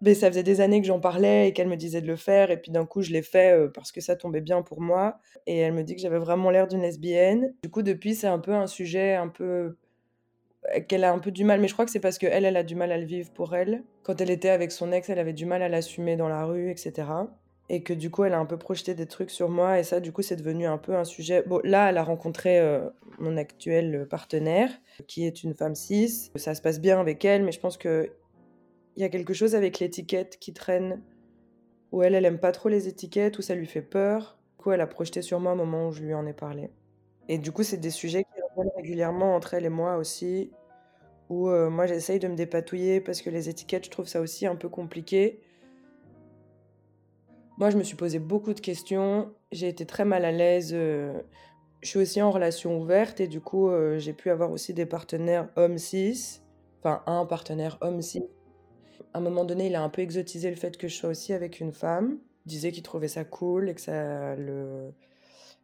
Mais 0.00 0.14
ça 0.14 0.28
faisait 0.28 0.44
des 0.44 0.60
années 0.60 0.80
que 0.80 0.86
j'en 0.86 1.00
parlais 1.00 1.48
et 1.48 1.52
qu'elle 1.52 1.68
me 1.68 1.76
disait 1.76 2.00
de 2.00 2.06
le 2.06 2.16
faire. 2.16 2.50
Et 2.50 2.56
puis 2.56 2.70
d'un 2.70 2.86
coup, 2.86 3.02
je 3.02 3.12
l'ai 3.12 3.22
fait 3.22 3.52
euh, 3.52 3.68
parce 3.68 3.90
que 3.90 4.00
ça 4.00 4.16
tombait 4.16 4.40
bien 4.40 4.62
pour 4.62 4.80
moi. 4.80 5.18
Et 5.46 5.58
elle 5.58 5.72
me 5.72 5.82
dit 5.82 5.96
que 5.96 6.00
j'avais 6.00 6.18
vraiment 6.18 6.50
l'air 6.50 6.68
d'une 6.68 6.82
lesbienne. 6.82 7.54
Du 7.62 7.70
coup, 7.70 7.82
depuis, 7.82 8.14
c'est 8.14 8.28
un 8.28 8.38
peu 8.38 8.52
un 8.54 8.68
sujet 8.68 9.14
un 9.14 9.28
peu 9.28 9.76
euh, 10.74 10.80
qu'elle 10.88 11.04
a 11.04 11.12
un 11.12 11.18
peu 11.18 11.32
du 11.32 11.44
mal, 11.44 11.60
mais 11.60 11.68
je 11.68 11.72
crois 11.72 11.84
que 11.84 11.90
c'est 11.90 12.00
parce 12.00 12.18
qu'elle, 12.18 12.44
elle 12.44 12.56
a 12.56 12.62
du 12.62 12.76
mal 12.76 12.92
à 12.92 12.98
le 12.98 13.06
vivre 13.06 13.30
pour 13.32 13.54
elle. 13.56 13.82
Quand 14.04 14.20
elle 14.20 14.30
était 14.30 14.50
avec 14.50 14.70
son 14.70 14.92
ex, 14.92 15.08
elle 15.08 15.18
avait 15.18 15.32
du 15.32 15.46
mal 15.46 15.62
à 15.62 15.68
l'assumer 15.68 16.16
dans 16.16 16.28
la 16.28 16.44
rue, 16.44 16.70
etc. 16.70 17.06
Et 17.70 17.82
que 17.82 17.92
du 17.92 18.10
coup, 18.10 18.24
elle 18.24 18.32
a 18.32 18.38
un 18.38 18.46
peu 18.46 18.56
projeté 18.56 18.94
des 18.94 19.06
trucs 19.06 19.30
sur 19.30 19.50
moi, 19.50 19.78
et 19.78 19.82
ça, 19.82 20.00
du 20.00 20.10
coup, 20.12 20.22
c'est 20.22 20.36
devenu 20.36 20.66
un 20.66 20.78
peu 20.78 20.96
un 20.96 21.04
sujet. 21.04 21.42
Bon, 21.46 21.60
là, 21.64 21.90
elle 21.90 21.98
a 21.98 22.02
rencontré 22.02 22.58
euh, 22.60 22.88
mon 23.18 23.36
actuel 23.36 24.06
partenaire, 24.08 24.70
qui 25.06 25.26
est 25.26 25.42
une 25.42 25.54
femme 25.54 25.74
cis. 25.74 26.30
Ça 26.36 26.54
se 26.54 26.62
passe 26.62 26.80
bien 26.80 26.98
avec 26.98 27.24
elle, 27.24 27.44
mais 27.44 27.52
je 27.52 27.60
pense 27.60 27.76
que 27.76 28.10
il 28.96 29.02
y 29.02 29.04
a 29.04 29.08
quelque 29.10 29.34
chose 29.34 29.54
avec 29.54 29.78
l'étiquette 29.78 30.38
qui 30.40 30.52
traîne, 30.52 31.00
où 31.92 32.02
elle, 32.02 32.14
elle 32.14 32.24
aime 32.24 32.40
pas 32.40 32.52
trop 32.52 32.68
les 32.68 32.88
étiquettes, 32.88 33.38
où 33.38 33.42
ça 33.42 33.54
lui 33.54 33.66
fait 33.66 33.82
peur. 33.82 34.38
Du 34.50 34.62
coup, 34.64 34.72
elle 34.72 34.80
a 34.80 34.86
projeté 34.86 35.22
sur 35.22 35.38
moi 35.38 35.52
au 35.52 35.56
moment 35.56 35.88
où 35.88 35.92
je 35.92 36.02
lui 36.02 36.14
en 36.14 36.26
ai 36.26 36.32
parlé. 36.32 36.70
Et 37.28 37.38
du 37.38 37.52
coup, 37.52 37.62
c'est 37.62 37.76
des 37.76 37.90
sujets 37.90 38.24
qui 38.24 38.40
reviennent 38.50 38.72
régulièrement 38.76 39.36
entre 39.36 39.54
elle 39.54 39.66
et 39.66 39.70
moi 39.70 39.96
aussi, 39.98 40.50
où 41.28 41.48
euh, 41.48 41.70
moi 41.70 41.86
j'essaye 41.86 42.18
de 42.18 42.26
me 42.26 42.34
dépatouiller 42.34 43.00
parce 43.00 43.22
que 43.22 43.30
les 43.30 43.48
étiquettes, 43.48 43.84
je 43.84 43.90
trouve 43.90 44.08
ça 44.08 44.20
aussi 44.20 44.46
un 44.46 44.56
peu 44.56 44.68
compliqué. 44.68 45.40
Moi, 47.58 47.70
je 47.70 47.76
me 47.76 47.82
suis 47.82 47.96
posé 47.96 48.18
beaucoup 48.18 48.54
de 48.54 48.60
questions, 48.60 49.32
j'ai 49.52 49.68
été 49.68 49.84
très 49.84 50.04
mal 50.04 50.24
à 50.24 50.32
l'aise. 50.32 50.70
Euh, 50.72 51.20
je 51.82 51.88
suis 51.88 51.98
aussi 51.98 52.22
en 52.22 52.30
relation 52.30 52.80
ouverte 52.80 53.20
et 53.20 53.28
du 53.28 53.40
coup, 53.40 53.68
euh, 53.68 53.98
j'ai 53.98 54.12
pu 54.12 54.30
avoir 54.30 54.50
aussi 54.50 54.72
des 54.74 54.86
partenaires 54.86 55.48
hommes 55.56 55.78
cis, 55.78 56.40
enfin 56.80 57.02
un 57.06 57.26
partenaire 57.26 57.78
homme 57.80 58.00
cis 58.00 58.22
à 59.14 59.18
un 59.18 59.20
moment 59.20 59.44
donné, 59.44 59.66
il 59.66 59.74
a 59.74 59.82
un 59.82 59.88
peu 59.88 60.02
exotisé 60.02 60.50
le 60.50 60.56
fait 60.56 60.76
que 60.76 60.88
je 60.88 60.94
sois 60.94 61.10
aussi 61.10 61.32
avec 61.32 61.60
une 61.60 61.72
femme. 61.72 62.18
Il 62.46 62.50
disait 62.50 62.72
qu'il 62.72 62.82
trouvait 62.82 63.08
ça 63.08 63.24
cool 63.24 63.68
et 63.68 63.74
que 63.74 63.80
ça 63.80 64.36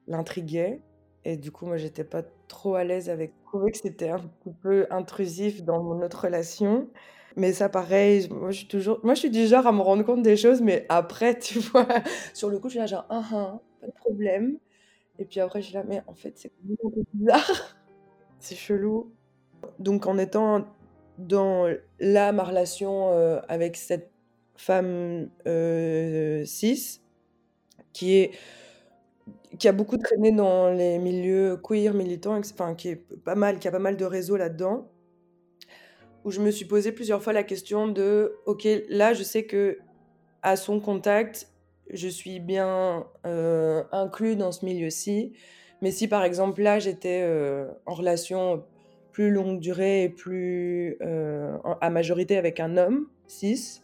l'intriguait. 0.07 0.81
Et 1.25 1.37
du 1.37 1.51
coup, 1.51 1.67
moi, 1.67 1.77
j'étais 1.77 2.05
pas 2.05 2.23
trop 2.49 2.75
à 2.75 2.85
l'aise 2.85 3.09
avec. 3.09 3.33
Je 3.45 3.49
trouvais 3.49 3.71
que 3.71 3.79
c'était 3.79 4.11
un 4.11 4.19
petit 4.19 4.55
peu 4.63 4.87
intrusif 4.91 5.63
dans 5.63 5.95
notre 5.95 6.25
relation. 6.25 6.89
Mais 7.37 7.53
ça, 7.53 7.69
pareil, 7.69 8.29
moi, 8.31 8.51
je 8.51 8.59
suis 8.59 8.69
toujours. 8.69 9.01
Moi, 9.03 9.15
je 9.15 9.21
suis 9.21 9.31
du 9.31 9.47
genre 9.47 9.67
à 9.67 9.73
me 9.73 9.81
rendre 9.81 10.05
compte 10.05 10.23
des 10.23 10.37
choses, 10.37 10.61
mais 10.61 10.87
après, 10.89 11.39
tu 11.39 11.59
vois, 11.59 11.87
sur 12.33 12.49
le 12.49 12.59
coup, 12.59 12.69
je 12.69 12.73
suis 12.73 12.79
là, 12.81 12.87
genre, 12.87 13.07
ah, 13.11 13.23
ah, 13.33 13.61
pas 13.81 13.87
de 13.89 13.93
problème. 13.93 14.59
Et 15.19 15.25
puis 15.25 15.41
après, 15.41 15.61
je 15.61 15.67
suis 15.67 15.75
là, 15.75 15.85
mais 15.87 16.03
en 16.07 16.15
fait, 16.15 16.33
c'est 16.37 16.53
bizarre. 17.13 17.77
c'est 18.39 18.55
chelou. 18.57 19.13
Donc, 19.79 20.07
en 20.07 20.19
étant 20.19 20.67
dans 21.19 21.73
là, 22.01 22.33
ma 22.33 22.45
relation 22.45 23.11
euh, 23.13 23.41
avec 23.49 23.77
cette 23.77 24.11
femme 24.57 25.29
euh, 25.47 26.45
cis, 26.45 27.01
qui, 27.93 28.17
est, 28.17 28.33
qui 29.59 29.69
a 29.69 29.73
beaucoup 29.73 29.97
traîné 29.97 30.33
dans 30.33 30.71
les 30.71 30.99
milieux 30.99 31.57
queer, 31.57 31.95
militants, 31.95 32.39
enfin, 32.39 32.75
qui, 32.75 32.91
est 32.91 32.97
pas 32.97 33.35
mal, 33.35 33.59
qui 33.59 33.69
a 33.69 33.71
pas 33.71 33.79
mal 33.79 33.97
de 33.97 34.05
réseaux 34.05 34.37
là-dedans, 34.37 34.89
où 36.25 36.31
je 36.31 36.41
me 36.41 36.51
suis 36.51 36.65
posé 36.65 36.93
plusieurs 36.93 37.23
fois 37.23 37.33
la 37.33 37.43
question 37.43 37.87
de, 37.87 38.37
ok, 38.47 38.67
là, 38.89 39.13
je 39.13 39.23
sais 39.23 39.45
que 39.45 39.79
à 40.43 40.57
son 40.57 40.81
contact, 40.81 41.49
je 41.91 42.09
suis 42.09 42.41
bien 42.41 43.07
euh, 43.27 43.85
inclus 43.93 44.37
dans 44.37 44.53
ce 44.53 44.65
milieu-ci, 44.65 45.33
mais 45.83 45.91
si 45.91 46.09
par 46.09 46.25
exemple 46.25 46.63
là, 46.63 46.79
j'étais 46.79 47.27
en 47.87 47.95
relation 47.95 48.65
plus 49.15 49.31
longue 49.31 49.61
durée 49.61 50.03
et 50.03 50.09
plus 50.09 50.97
euh, 51.01 51.57
à 51.81 51.89
majorité 51.89 52.37
avec 52.37 52.59
un 52.59 52.77
homme, 52.77 53.07
6 53.29 53.81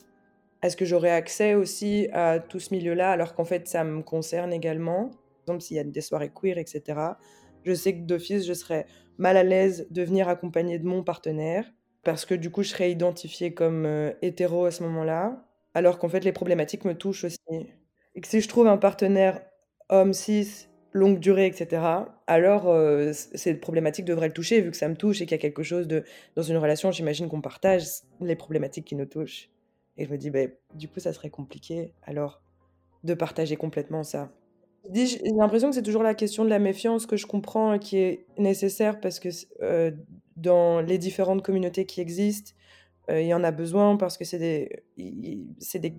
Est-ce 0.60 0.76
que 0.76 0.84
j'aurais 0.84 1.12
accès 1.12 1.54
aussi 1.54 2.08
à 2.12 2.40
tout 2.40 2.58
ce 2.58 2.74
milieu-là 2.74 3.12
alors 3.12 3.34
qu'en 3.34 3.44
fait 3.44 3.68
ça 3.68 3.84
me 3.84 4.02
concerne 4.02 4.52
également? 4.52 5.04
Par 5.06 5.54
exemple, 5.54 5.60
s'il 5.60 5.76
y 5.76 5.80
a 5.80 5.84
des 5.84 6.00
soirées 6.00 6.32
queer, 6.34 6.58
etc. 6.58 6.98
Je 7.64 7.72
sais 7.72 7.94
que 7.94 8.00
d'office, 8.00 8.44
je 8.44 8.52
serais 8.52 8.86
mal 9.18 9.36
à 9.36 9.44
l'aise 9.44 9.86
de 9.90 10.02
venir 10.02 10.28
accompagner 10.28 10.80
de 10.80 10.86
mon 10.86 11.04
partenaire 11.04 11.64
parce 12.02 12.24
que 12.24 12.34
du 12.34 12.50
coup, 12.50 12.62
je 12.62 12.70
serais 12.70 12.90
identifiée 12.90 13.52
comme 13.54 13.84
euh, 13.86 14.12
hétéro 14.22 14.64
à 14.64 14.70
ce 14.70 14.82
moment-là, 14.84 15.46
alors 15.74 15.98
qu'en 15.98 16.08
fait, 16.08 16.24
les 16.24 16.32
problématiques 16.32 16.84
me 16.84 16.94
touchent 16.94 17.24
aussi. 17.24 17.38
Et 18.14 18.20
que 18.20 18.28
si 18.28 18.40
je 18.40 18.48
trouve 18.48 18.66
un 18.66 18.76
partenaire 18.76 19.40
homme 19.88 20.12
cis 20.12 20.66
longue 20.92 21.20
durée, 21.20 21.46
etc., 21.46 21.82
alors 22.26 22.68
euh, 22.68 23.12
ces 23.12 23.54
problématiques 23.54 24.04
devraient 24.04 24.28
le 24.28 24.34
toucher, 24.34 24.60
vu 24.60 24.70
que 24.70 24.76
ça 24.76 24.88
me 24.88 24.96
touche 24.96 25.20
et 25.20 25.26
qu'il 25.26 25.32
y 25.32 25.40
a 25.40 25.42
quelque 25.42 25.62
chose 25.62 25.86
de... 25.86 26.04
Dans 26.34 26.42
une 26.42 26.56
relation, 26.56 26.90
j'imagine 26.90 27.28
qu'on 27.28 27.40
partage 27.40 27.84
les 28.20 28.36
problématiques 28.36 28.86
qui 28.86 28.96
nous 28.96 29.06
touchent. 29.06 29.50
Et 29.96 30.06
je 30.06 30.10
me 30.10 30.18
dis, 30.18 30.30
ben, 30.30 30.50
du 30.74 30.88
coup, 30.88 30.98
ça 31.00 31.12
serait 31.12 31.30
compliqué, 31.30 31.92
alors, 32.02 32.42
de 33.04 33.14
partager 33.14 33.56
complètement 33.56 34.02
ça. 34.02 34.32
J'ai 34.92 35.20
l'impression 35.36 35.68
que 35.68 35.74
c'est 35.74 35.82
toujours 35.82 36.02
la 36.02 36.14
question 36.14 36.44
de 36.44 36.50
la 36.50 36.58
méfiance 36.58 37.06
que 37.06 37.16
je 37.16 37.26
comprends 37.26 37.74
et 37.74 37.78
qui 37.78 37.98
est 37.98 38.26
nécessaire 38.38 39.00
parce 39.00 39.20
que 39.20 39.28
euh, 39.62 39.90
dans 40.36 40.80
les 40.80 40.98
différentes 40.98 41.42
communautés 41.42 41.84
qui 41.84 42.00
existent, 42.00 42.52
il 43.08 43.26
y 43.26 43.34
en 43.34 43.42
a 43.42 43.50
besoin 43.50 43.96
parce 43.96 44.16
que 44.16 44.24
c'est 44.24 44.38
des, 44.38 44.84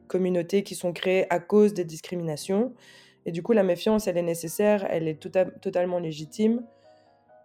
communautés 0.08 0.64
qui 0.64 0.76
sont 0.76 0.94
créées 0.94 1.26
à 1.30 1.40
cause 1.40 1.74
des 1.74 1.84
discriminations. 1.84 2.74
Et 3.26 3.34
du 3.34 3.44
coup, 3.44 3.52
la 3.52 3.64
méfiance, 3.64 4.08
elle 4.08 4.18
est 4.18 4.22
nécessaire, 4.22 4.88
elle 4.90 5.10
est 5.10 5.20
totalement 5.20 6.00
légitime. 6.00 6.64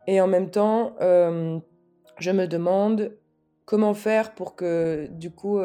Et 0.07 0.21
en 0.21 0.29
même 0.29 0.51
temps, 0.51 0.95
je 1.01 2.31
me 2.31 2.47
demande 2.47 3.17
comment 3.65 3.95
faire 3.95 4.35
pour 4.35 4.55
que, 4.55 5.09
du 5.11 5.33
coup, 5.33 5.59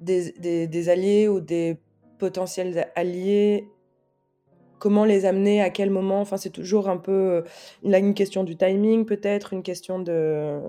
des, 0.00 0.66
des, 0.66 0.88
alliés 0.88 1.28
ou 1.28 1.40
des 1.40 1.78
potentiels 2.18 2.90
alliés, 2.96 3.68
comment 4.78 5.04
les 5.04 5.24
amener, 5.24 5.60
à 5.60 5.70
quel 5.70 5.90
moment 5.90 6.20
Enfin, 6.20 6.36
c'est 6.36 6.50
toujours 6.50 6.88
un 6.88 6.96
peu 6.96 7.44
une 7.82 8.14
question 8.14 8.44
du 8.44 8.56
timing, 8.56 9.04
peut-être, 9.04 9.52
une 9.52 9.62
question 9.62 9.98
de, 9.98 10.60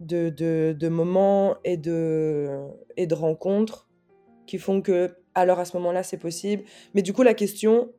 de, 0.00 0.30
de, 0.78 0.88
moments 0.88 1.56
et 1.64 1.76
de, 1.76 2.60
et 2.96 3.06
de 3.06 3.14
rencontres 3.14 3.88
qui 4.46 4.58
font 4.58 4.82
que, 4.82 5.16
alors 5.34 5.58
à 5.58 5.64
ce 5.64 5.76
moment-là, 5.78 6.02
c'est 6.02 6.18
possible. 6.18 6.64
Mais 6.94 7.02
du 7.02 7.12
coup, 7.12 7.22
la 7.22 7.34
question 7.34 7.90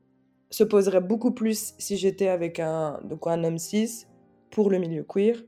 se 0.50 0.64
poserait 0.64 1.02
beaucoup 1.02 1.32
plus 1.32 1.74
si 1.80 1.98
j'étais 1.98 2.28
avec 2.28 2.60
un, 2.60 3.00
donc 3.04 3.26
un 3.26 3.44
homme 3.44 3.58
cis 3.58 4.06
pour 4.52 4.70
le 4.70 4.78
milieu 4.78 5.04
queer 5.04 5.44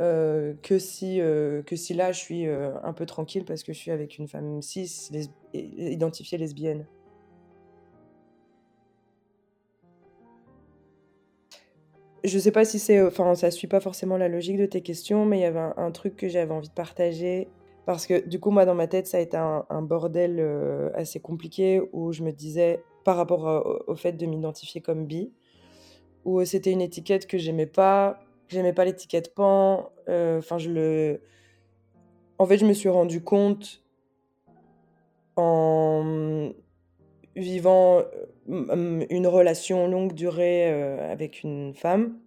euh, 0.00 0.54
que, 0.62 0.78
si, 0.78 1.20
euh, 1.20 1.62
que 1.62 1.74
si 1.74 1.94
là 1.94 2.12
je 2.12 2.18
suis 2.18 2.46
euh, 2.46 2.72
un 2.84 2.92
peu 2.92 3.06
tranquille 3.06 3.44
parce 3.44 3.64
que 3.64 3.72
je 3.72 3.78
suis 3.78 3.90
avec 3.90 4.18
une 4.18 4.28
femme 4.28 4.60
cis 4.62 5.10
identifiée 5.54 6.38
lesbienne. 6.38 6.86
Je 12.24 12.38
sais 12.38 12.50
pas 12.50 12.64
si 12.64 12.78
c'est. 12.78 13.00
Enfin, 13.00 13.34
ça 13.34 13.50
suit 13.50 13.68
pas 13.68 13.80
forcément 13.80 14.16
la 14.16 14.28
logique 14.28 14.56
de 14.56 14.66
tes 14.66 14.80
questions, 14.80 15.24
mais 15.24 15.38
il 15.38 15.42
y 15.42 15.44
avait 15.44 15.72
un, 15.76 15.90
truc 15.92 16.16
que 16.16 16.28
j'avais 16.28 16.52
envie 16.52 16.68
de 16.68 16.74
partager. 16.74 17.48
Parce 17.86 18.06
que 18.06 18.26
du 18.26 18.40
coup, 18.40 18.50
moi, 18.50 18.64
dans 18.64 18.74
ma 18.74 18.86
tête, 18.86 19.06
ça 19.06 19.18
a 19.18 19.20
été 19.20 19.36
un, 19.36 19.82
bordel 19.82 20.44
assez 20.94 21.20
compliqué 21.20 21.80
où 21.92 22.12
je 22.12 22.22
me 22.22 22.32
disais, 22.32 22.82
par 23.04 23.16
rapport 23.16 23.84
au 23.86 23.94
fait 23.94 24.12
de 24.12 24.26
m'identifier 24.26 24.80
comme 24.80 25.06
bi, 25.06 25.32
où 26.24 26.44
c'était 26.44 26.72
une 26.72 26.82
étiquette 26.82 27.26
que 27.26 27.38
j'aimais 27.38 27.66
pas, 27.66 28.20
j'aimais 28.48 28.72
pas 28.72 28.84
l'étiquette 28.84 29.34
pan. 29.34 29.90
Euh, 30.08 30.38
enfin, 30.38 30.58
je 30.58 30.70
le. 30.70 31.20
En 32.38 32.46
fait, 32.46 32.58
je 32.58 32.66
me 32.66 32.72
suis 32.72 32.88
rendu 32.88 33.22
compte 33.22 33.82
en 35.36 36.52
vivant 37.38 38.02
euh, 38.48 39.06
une 39.10 39.26
relation 39.26 39.88
longue 39.88 40.12
durée 40.12 40.70
euh, 40.70 41.12
avec 41.12 41.42
une 41.42 41.74
femme. 41.74 42.18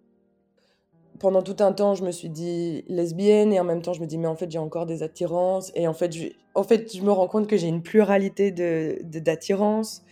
Pendant 1.18 1.42
tout 1.42 1.56
un 1.60 1.72
temps, 1.72 1.94
je 1.94 2.04
me 2.04 2.10
suis 2.10 2.30
dit 2.30 2.84
lesbienne 2.88 3.52
et 3.52 3.60
en 3.60 3.64
même 3.64 3.82
temps, 3.82 3.92
je 3.92 4.00
me 4.00 4.06
dis 4.06 4.18
mais 4.18 4.26
en 4.26 4.36
fait, 4.36 4.50
j'ai 4.50 4.58
encore 4.58 4.86
des 4.86 5.02
attirances 5.02 5.70
et 5.74 5.86
en 5.86 5.94
fait, 5.94 6.12
je, 6.12 6.28
en 6.54 6.64
fait, 6.64 6.96
je 6.96 7.02
me 7.02 7.12
rends 7.12 7.28
compte 7.28 7.46
que 7.46 7.56
j'ai 7.56 7.68
une 7.68 7.82
pluralité 7.82 8.50
de 8.50 8.98
d'attirances 9.02 10.02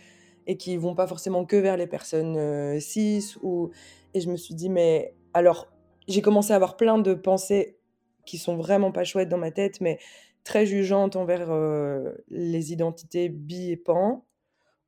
et 0.47 0.57
qui 0.57 0.77
vont 0.77 0.95
pas 0.95 1.07
forcément 1.07 1.45
que 1.45 1.57
vers 1.57 1.77
les 1.77 1.87
personnes 1.87 2.79
cis 2.79 3.35
ou 3.43 3.71
et 4.13 4.21
je 4.21 4.29
me 4.29 4.37
suis 4.37 4.55
dit 4.55 4.69
mais 4.69 5.13
alors 5.33 5.67
j'ai 6.07 6.21
commencé 6.21 6.51
à 6.53 6.55
avoir 6.55 6.77
plein 6.77 6.97
de 6.97 7.13
pensées 7.13 7.77
qui 8.25 8.37
sont 8.37 8.55
vraiment 8.55 8.91
pas 8.91 9.03
chouettes 9.03 9.29
dans 9.29 9.37
ma 9.37 9.51
tête, 9.51 9.81
mais 9.81 9.99
très 10.43 10.65
jugeantes 10.65 11.15
envers 11.15 11.47
euh, 11.49 12.11
les 12.29 12.71
identités 12.71 13.29
bi 13.29 13.71
et 13.71 13.77
pan, 13.77 14.25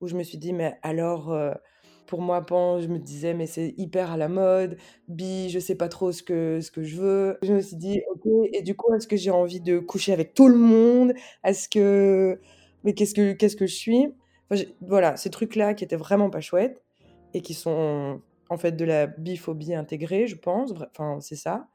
où 0.03 0.07
je 0.07 0.15
me 0.15 0.23
suis 0.23 0.37
dit, 0.37 0.53
mais 0.53 0.77
alors, 0.83 1.31
euh, 1.31 1.53
pour 2.05 2.21
moi, 2.21 2.45
pan, 2.45 2.79
je 2.79 2.87
me 2.87 2.99
disais, 2.99 3.33
mais 3.33 3.47
c'est 3.47 3.73
hyper 3.77 4.11
à 4.11 4.17
la 4.17 4.27
mode, 4.27 4.77
bi, 5.07 5.49
je 5.49 5.59
sais 5.59 5.75
pas 5.75 5.87
trop 5.87 6.11
ce 6.11 6.21
que, 6.21 6.59
ce 6.61 6.71
que 6.71 6.83
je 6.83 6.97
veux. 6.97 7.37
Je 7.41 7.53
me 7.53 7.61
suis 7.61 7.77
dit, 7.77 8.01
ok, 8.11 8.49
et 8.53 8.61
du 8.61 8.75
coup, 8.75 8.93
est-ce 8.93 9.07
que 9.07 9.15
j'ai 9.15 9.31
envie 9.31 9.61
de 9.61 9.79
coucher 9.79 10.13
avec 10.13 10.33
tout 10.33 10.47
le 10.47 10.57
monde? 10.57 11.13
Est-ce 11.43 11.69
que. 11.69 12.39
Mais 12.83 12.93
qu'est-ce 12.93 13.13
que, 13.13 13.31
qu'est-ce 13.33 13.55
que 13.55 13.65
je 13.65 13.75
suis? 13.75 14.13
Voilà, 14.81 15.15
ces 15.17 15.29
trucs-là 15.29 15.73
qui 15.73 15.83
étaient 15.83 15.95
vraiment 15.95 16.29
pas 16.29 16.41
chouettes 16.41 16.83
et 17.33 17.41
qui 17.41 17.53
sont 17.53 18.21
en 18.49 18.57
fait 18.57 18.73
de 18.73 18.85
la 18.85 19.07
biphobie 19.07 19.73
intégrée, 19.73 20.27
je 20.27 20.35
pense. 20.35 20.73
Enfin, 20.91 21.19
c'est 21.21 21.37
ça. 21.37 21.67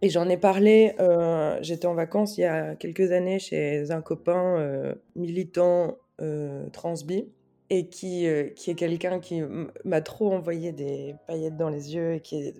Et 0.00 0.10
j'en 0.10 0.28
ai 0.28 0.36
parlé, 0.36 0.94
euh, 1.00 1.58
j'étais 1.60 1.86
en 1.86 1.94
vacances 1.94 2.38
il 2.38 2.42
y 2.42 2.44
a 2.44 2.76
quelques 2.76 3.10
années 3.10 3.40
chez 3.40 3.90
un 3.90 4.00
copain 4.00 4.58
euh, 4.58 4.94
militant 5.16 5.96
transbi 6.72 7.28
et 7.70 7.88
qui, 7.88 8.26
qui 8.56 8.70
est 8.70 8.74
quelqu'un 8.74 9.20
qui 9.20 9.42
m'a 9.84 10.00
trop 10.00 10.32
envoyé 10.32 10.72
des 10.72 11.14
paillettes 11.26 11.56
dans 11.56 11.68
les 11.68 11.94
yeux 11.94 12.14
et 12.14 12.20
qui 12.20 12.36
est 12.36 12.54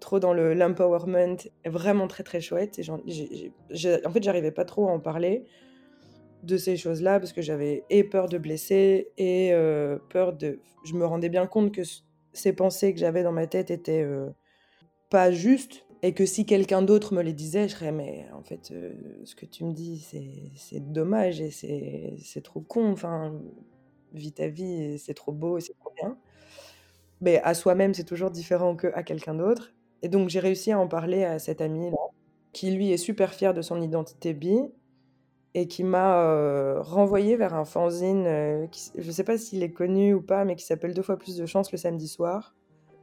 trop 0.00 0.20
dans 0.20 0.32
l'empowerment, 0.32 1.36
vraiment 1.66 2.08
très 2.08 2.22
très 2.22 2.40
chouette. 2.40 2.78
Et 2.78 2.88
en 2.90 4.10
fait, 4.10 4.22
j'arrivais 4.22 4.52
pas 4.52 4.64
trop 4.64 4.88
à 4.88 4.92
en 4.92 5.00
parler 5.00 5.44
de 6.44 6.56
ces 6.56 6.76
choses-là 6.76 7.20
parce 7.20 7.32
que 7.32 7.42
j'avais 7.42 7.84
et 7.90 8.04
peur 8.04 8.28
de 8.28 8.38
blesser 8.38 9.10
et 9.18 9.52
peur 10.08 10.32
de... 10.32 10.60
Je 10.84 10.94
me 10.94 11.04
rendais 11.04 11.28
bien 11.28 11.46
compte 11.46 11.72
que 11.72 11.82
ces 12.32 12.52
pensées 12.52 12.92
que 12.94 13.00
j'avais 13.00 13.22
dans 13.22 13.32
ma 13.32 13.46
tête 13.46 13.70
étaient 13.70 14.02
euh, 14.02 14.30
pas 15.10 15.30
justes 15.30 15.86
et 16.02 16.14
que 16.14 16.26
si 16.26 16.46
quelqu'un 16.46 16.82
d'autre 16.82 17.14
me 17.14 17.22
les 17.22 17.32
disait, 17.32 17.68
je 17.68 17.74
serais 17.74 17.92
mais 17.92 18.26
en 18.32 18.42
fait 18.42 18.70
euh, 18.70 18.92
ce 19.24 19.34
que 19.34 19.46
tu 19.46 19.64
me 19.64 19.72
dis 19.72 20.06
c'est 20.56 20.92
dommage 20.92 21.40
et 21.40 21.50
c'est 21.50 22.42
trop 22.42 22.60
con, 22.60 22.92
enfin 22.92 23.34
vis 24.12 24.32
ta 24.32 24.48
vie 24.48 24.98
c'est 24.98 25.14
trop 25.14 25.32
beau 25.32 25.58
et 25.58 25.60
c'est 25.60 25.74
trop 25.74 25.92
bien. 25.96 26.16
Mais 27.20 27.40
à 27.42 27.54
soi-même 27.54 27.94
c'est 27.94 28.04
toujours 28.04 28.30
différent 28.30 28.76
que 28.76 28.88
à 28.94 29.02
quelqu'un 29.02 29.34
d'autre. 29.34 29.72
Et 30.02 30.08
donc 30.08 30.28
j'ai 30.28 30.40
réussi 30.40 30.72
à 30.72 30.78
en 30.78 30.88
parler 30.88 31.24
à 31.24 31.38
cet 31.38 31.60
ami 31.60 31.90
là 31.90 31.96
qui 32.52 32.70
lui 32.70 32.90
est 32.92 32.96
super 32.96 33.34
fier 33.34 33.54
de 33.54 33.62
son 33.62 33.80
identité 33.80 34.34
bi 34.34 34.58
et 35.54 35.66
qui 35.66 35.84
m'a 35.84 36.22
euh, 36.22 36.80
renvoyé 36.82 37.36
vers 37.36 37.54
un 37.54 37.64
fanzine, 37.64 38.26
euh, 38.26 38.66
je 38.96 39.06
ne 39.06 39.12
sais 39.12 39.24
pas 39.24 39.38
s'il 39.38 39.62
est 39.62 39.72
connu 39.72 40.14
ou 40.14 40.20
pas, 40.20 40.44
mais 40.44 40.56
qui 40.56 40.64
s'appelle 40.64 40.94
Deux 40.94 41.02
fois 41.02 41.16
plus 41.16 41.36
de 41.36 41.46
chance 41.46 41.72
le 41.72 41.78
samedi 41.78 42.08
soir. 42.08 42.54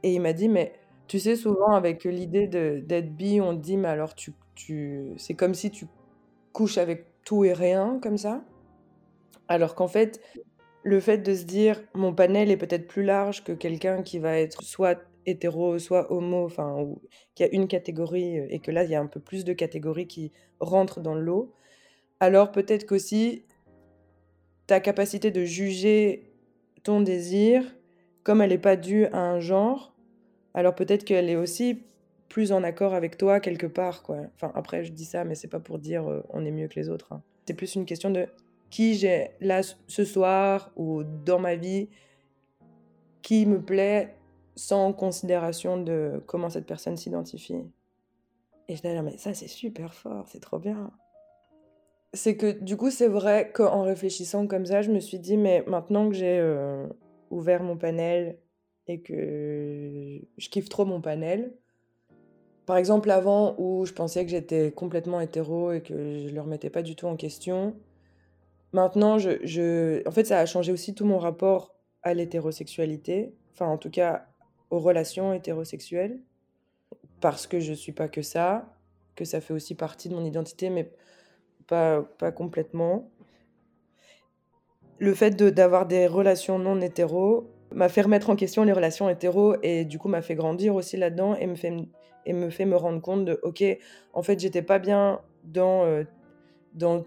Et 0.02 0.14
il 0.14 0.20
m'a 0.20 0.32
dit, 0.32 0.48
mais 0.48 0.72
tu 1.06 1.18
sais, 1.18 1.36
souvent 1.36 1.72
avec 1.72 2.04
l'idée 2.04 2.46
d'être 2.46 3.14
bi, 3.14 3.40
on 3.40 3.52
dit, 3.52 3.76
mais 3.76 3.88
alors 3.88 4.14
tu, 4.14 4.32
tu... 4.54 5.12
c'est 5.16 5.34
comme 5.34 5.54
si 5.54 5.70
tu 5.70 5.86
couches 6.52 6.78
avec 6.78 7.06
tout 7.24 7.44
et 7.44 7.52
rien, 7.52 7.98
comme 8.02 8.18
ça. 8.18 8.42
Alors 9.48 9.74
qu'en 9.74 9.88
fait, 9.88 10.20
le 10.82 11.00
fait 11.00 11.18
de 11.18 11.34
se 11.34 11.44
dire, 11.44 11.80
mon 11.94 12.14
panel 12.14 12.50
est 12.50 12.56
peut-être 12.56 12.86
plus 12.86 13.04
large 13.04 13.44
que 13.44 13.52
quelqu'un 13.52 14.02
qui 14.02 14.18
va 14.18 14.38
être 14.38 14.62
soit 14.62 15.00
hétéro, 15.26 15.78
soit 15.78 16.12
homo, 16.12 16.44
enfin, 16.44 16.76
ou 16.80 17.00
qui 17.34 17.44
a 17.44 17.48
une 17.52 17.68
catégorie, 17.68 18.36
et 18.36 18.60
que 18.60 18.70
là, 18.70 18.84
il 18.84 18.90
y 18.90 18.94
a 18.94 19.00
un 19.00 19.06
peu 19.06 19.20
plus 19.20 19.44
de 19.44 19.52
catégories 19.52 20.06
qui 20.06 20.32
rentrent 20.60 21.00
dans 21.00 21.14
le 21.14 21.20
lot 21.20 21.52
alors 22.20 22.50
peut-être 22.50 22.86
qu'aussi 22.86 23.44
ta 24.66 24.80
capacité 24.80 25.30
de 25.30 25.44
juger 25.44 26.32
ton 26.82 27.00
désir, 27.00 27.62
comme 28.22 28.40
elle 28.40 28.50
n'est 28.50 28.58
pas 28.58 28.76
due 28.76 29.06
à 29.06 29.18
un 29.18 29.40
genre, 29.40 29.94
alors 30.56 30.74
peut-être 30.74 31.04
qu'elle 31.04 31.30
est 31.30 31.36
aussi 31.36 31.84
plus 32.28 32.50
en 32.50 32.64
accord 32.64 32.94
avec 32.94 33.16
toi 33.16 33.38
quelque 33.38 33.66
part. 33.66 34.02
Quoi. 34.02 34.22
Enfin, 34.34 34.50
après, 34.56 34.84
je 34.84 34.92
dis 34.92 35.04
ça, 35.04 35.24
mais 35.24 35.36
c'est 35.36 35.46
pas 35.46 35.60
pour 35.60 35.78
dire 35.78 36.10
euh, 36.10 36.22
on 36.30 36.44
est 36.44 36.50
mieux 36.50 36.66
que 36.66 36.74
les 36.74 36.88
autres. 36.88 37.12
Hein. 37.12 37.22
C'est 37.46 37.54
plus 37.54 37.76
une 37.76 37.86
question 37.86 38.10
de 38.10 38.26
qui 38.70 38.94
j'ai 38.96 39.30
là 39.40 39.60
ce 39.62 40.04
soir 40.04 40.72
ou 40.74 41.04
dans 41.04 41.38
ma 41.38 41.54
vie 41.54 41.88
qui 43.22 43.46
me 43.46 43.62
plaît 43.62 44.16
sans 44.56 44.92
considération 44.92 45.80
de 45.80 46.20
comment 46.26 46.50
cette 46.50 46.66
personne 46.66 46.96
s'identifie. 46.96 47.62
Et 48.68 48.74
je 48.74 48.82
dis, 48.82 48.88
mais 49.04 49.16
ça 49.16 49.32
c'est 49.34 49.46
super 49.46 49.94
fort, 49.94 50.26
c'est 50.26 50.40
trop 50.40 50.58
bien 50.58 50.90
c'est 52.16 52.36
que 52.36 52.50
du 52.50 52.76
coup, 52.76 52.90
c'est 52.90 53.08
vrai 53.08 53.52
qu'en 53.52 53.82
réfléchissant 53.82 54.46
comme 54.46 54.66
ça, 54.66 54.82
je 54.82 54.90
me 54.90 54.98
suis 54.98 55.18
dit, 55.18 55.36
mais 55.36 55.62
maintenant 55.66 56.08
que 56.08 56.14
j'ai 56.14 56.38
euh, 56.40 56.86
ouvert 57.30 57.62
mon 57.62 57.76
panel 57.76 58.38
et 58.88 59.00
que 59.00 60.20
je 60.38 60.48
kiffe 60.48 60.68
trop 60.68 60.84
mon 60.84 61.00
panel, 61.00 61.52
par 62.66 62.76
exemple, 62.76 63.10
avant 63.12 63.54
où 63.58 63.86
je 63.86 63.92
pensais 63.92 64.24
que 64.24 64.30
j'étais 64.30 64.72
complètement 64.72 65.20
hétéro 65.20 65.70
et 65.70 65.80
que 65.80 65.94
je 65.94 66.28
ne 66.28 66.32
le 66.32 66.40
remettais 66.40 66.68
pas 66.68 66.82
du 66.82 66.96
tout 66.96 67.06
en 67.06 67.14
question, 67.14 67.76
maintenant, 68.72 69.18
je, 69.18 70.06
en 70.06 70.10
fait, 70.10 70.24
ça 70.24 70.40
a 70.40 70.46
changé 70.46 70.72
aussi 70.72 70.92
tout 70.92 71.06
mon 71.06 71.18
rapport 71.18 71.76
à 72.02 72.12
l'hétérosexualité, 72.12 73.32
enfin, 73.52 73.66
en 73.66 73.78
tout 73.78 73.90
cas, 73.90 74.26
aux 74.70 74.80
relations 74.80 75.32
hétérosexuelles, 75.32 76.20
parce 77.20 77.46
que 77.46 77.60
je 77.60 77.70
ne 77.70 77.76
suis 77.76 77.92
pas 77.92 78.08
que 78.08 78.22
ça, 78.22 78.76
que 79.14 79.24
ça 79.24 79.40
fait 79.40 79.54
aussi 79.54 79.76
partie 79.76 80.08
de 80.08 80.14
mon 80.14 80.24
identité, 80.24 80.68
mais 80.68 80.90
pas, 81.68 82.02
pas 82.02 82.32
complètement. 82.32 83.10
Le 84.98 85.14
fait 85.14 85.36
d'avoir 85.36 85.86
des 85.86 86.08
relations 86.08 86.58
non 86.58 86.80
hétéro 86.80 87.48
m'a 87.76 87.90
fait 87.90 88.00
remettre 88.00 88.30
en 88.30 88.36
question 88.36 88.64
les 88.64 88.72
relations 88.72 89.08
hétéro 89.10 89.54
et 89.62 89.84
du 89.84 89.98
coup 89.98 90.08
m'a 90.08 90.22
fait 90.22 90.34
grandir 90.34 90.74
aussi 90.74 90.96
là-dedans 90.96 91.36
et 91.36 91.46
me 91.46 91.54
fait 91.54 91.72
et 92.24 92.32
me 92.32 92.48
fait 92.48 92.64
me 92.64 92.74
rendre 92.74 93.00
compte 93.02 93.24
de 93.26 93.38
ok 93.42 93.62
en 94.14 94.22
fait 94.22 94.40
j'étais 94.40 94.62
pas 94.62 94.78
bien 94.78 95.20
dans 95.44 95.84
euh, 95.84 96.04
dans 96.72 97.04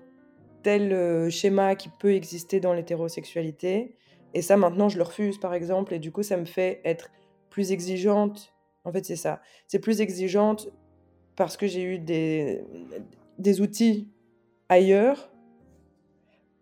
tel 0.61 0.93
euh, 0.93 1.29
schéma 1.31 1.75
qui 1.75 1.89
peut 1.89 2.13
exister 2.13 2.59
dans 2.59 2.73
l'hétérosexualité 2.73 3.95
et 4.35 4.43
ça 4.43 4.57
maintenant 4.57 4.89
je 4.89 4.97
le 4.97 5.03
refuse 5.03 5.39
par 5.39 5.55
exemple 5.55 5.95
et 5.95 5.99
du 5.99 6.11
coup 6.11 6.21
ça 6.21 6.38
me 6.38 6.45
fait 6.45 6.81
être 6.85 7.09
plus 7.49 7.71
exigeante. 7.71 8.53
En 8.85 8.91
fait 8.91 9.03
c'est 9.03 9.15
ça. 9.15 9.41
C'est 9.67 9.79
plus 9.79 10.01
exigeante 10.01 10.69
parce 11.35 11.57
que 11.57 11.65
j'ai 11.65 11.81
eu 11.81 11.97
des 11.97 12.63
des 13.39 13.59
outils 13.59 14.07
ailleurs 14.69 15.31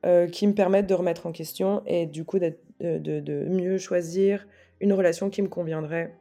euh, 0.05 0.27
qui 0.27 0.47
me 0.47 0.53
permettent 0.53 0.87
de 0.87 0.93
remettre 0.93 1.27
en 1.27 1.33
question 1.33 1.83
et 1.85 2.05
du 2.05 2.23
coup 2.23 2.39
de, 2.79 3.45
mieux 3.49 3.77
choisir 3.77 4.47
une 4.79 4.93
relation 4.93 5.29
qui 5.29 5.41
me 5.41 5.47
conviendrait. 5.47 6.15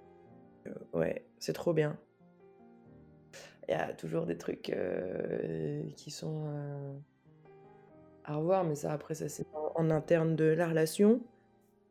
Euh, 0.67 0.71
ouais, 0.99 1.25
c'est 1.39 1.53
trop 1.53 1.73
bien. 1.73 1.99
Il 3.69 3.73
y 3.73 3.75
a 3.75 3.93
toujours 3.93 4.27
des 4.27 4.39
trucs 4.39 4.71
euh, 4.71 5.83
qui 5.97 6.11
sont 6.11 6.45
à 8.25 8.37
revoir, 8.37 8.65
mais 8.65 8.77
ça 8.77 8.93
après 8.93 9.15
ça 9.15 9.29
c'est 9.29 9.47
en 9.75 9.91
interne 9.91 10.37
de 10.37 10.45
la 10.45 10.69
relation. 10.69 11.21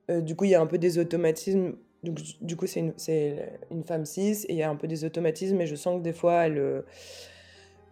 du 0.10 0.36
coup, 0.36 0.46
il 0.46 0.52
y 0.52 0.56
a 0.56 0.62
un 0.62 0.68
peu 0.68 0.78
des 0.78 1.00
automatismes. 1.00 1.76
Donc, 2.04 2.20
du 2.42 2.56
coup, 2.56 2.68
c'est 2.68 2.80
une, 2.82 2.94
une, 3.72 3.84
femme 3.84 4.06
cis 4.06 4.46
et 4.48 4.54
il 4.54 4.58
y 4.58 4.64
a 4.64 4.70
un 4.70 4.76
peu 4.76 4.88
des 4.88 5.06
automatismes, 5.06 5.60
et 5.62 5.66
je 5.66 5.76
sens 5.76 5.98
que 5.98 6.04
des 6.04 6.14
fois, 6.14 6.46
elle, 6.46 6.84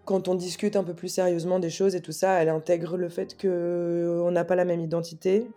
quand 0.06 0.28
on 0.28 0.36
discute 0.36 0.76
un 0.76 0.84
peu 0.84 0.94
plus 0.94 1.08
sérieusement 1.08 1.60
des 1.60 1.70
choses 1.70 1.96
et 1.96 2.02
tout 2.02 2.12
ça, 2.12 2.42
elle 2.42 2.50
intègre 2.50 2.98
le 2.98 3.10
fait 3.10 3.40
qu'on 3.40 4.32
n'a 4.32 4.44
pas 4.44 4.56
la 4.56 4.66
même 4.66 4.82
identité. 4.82 5.48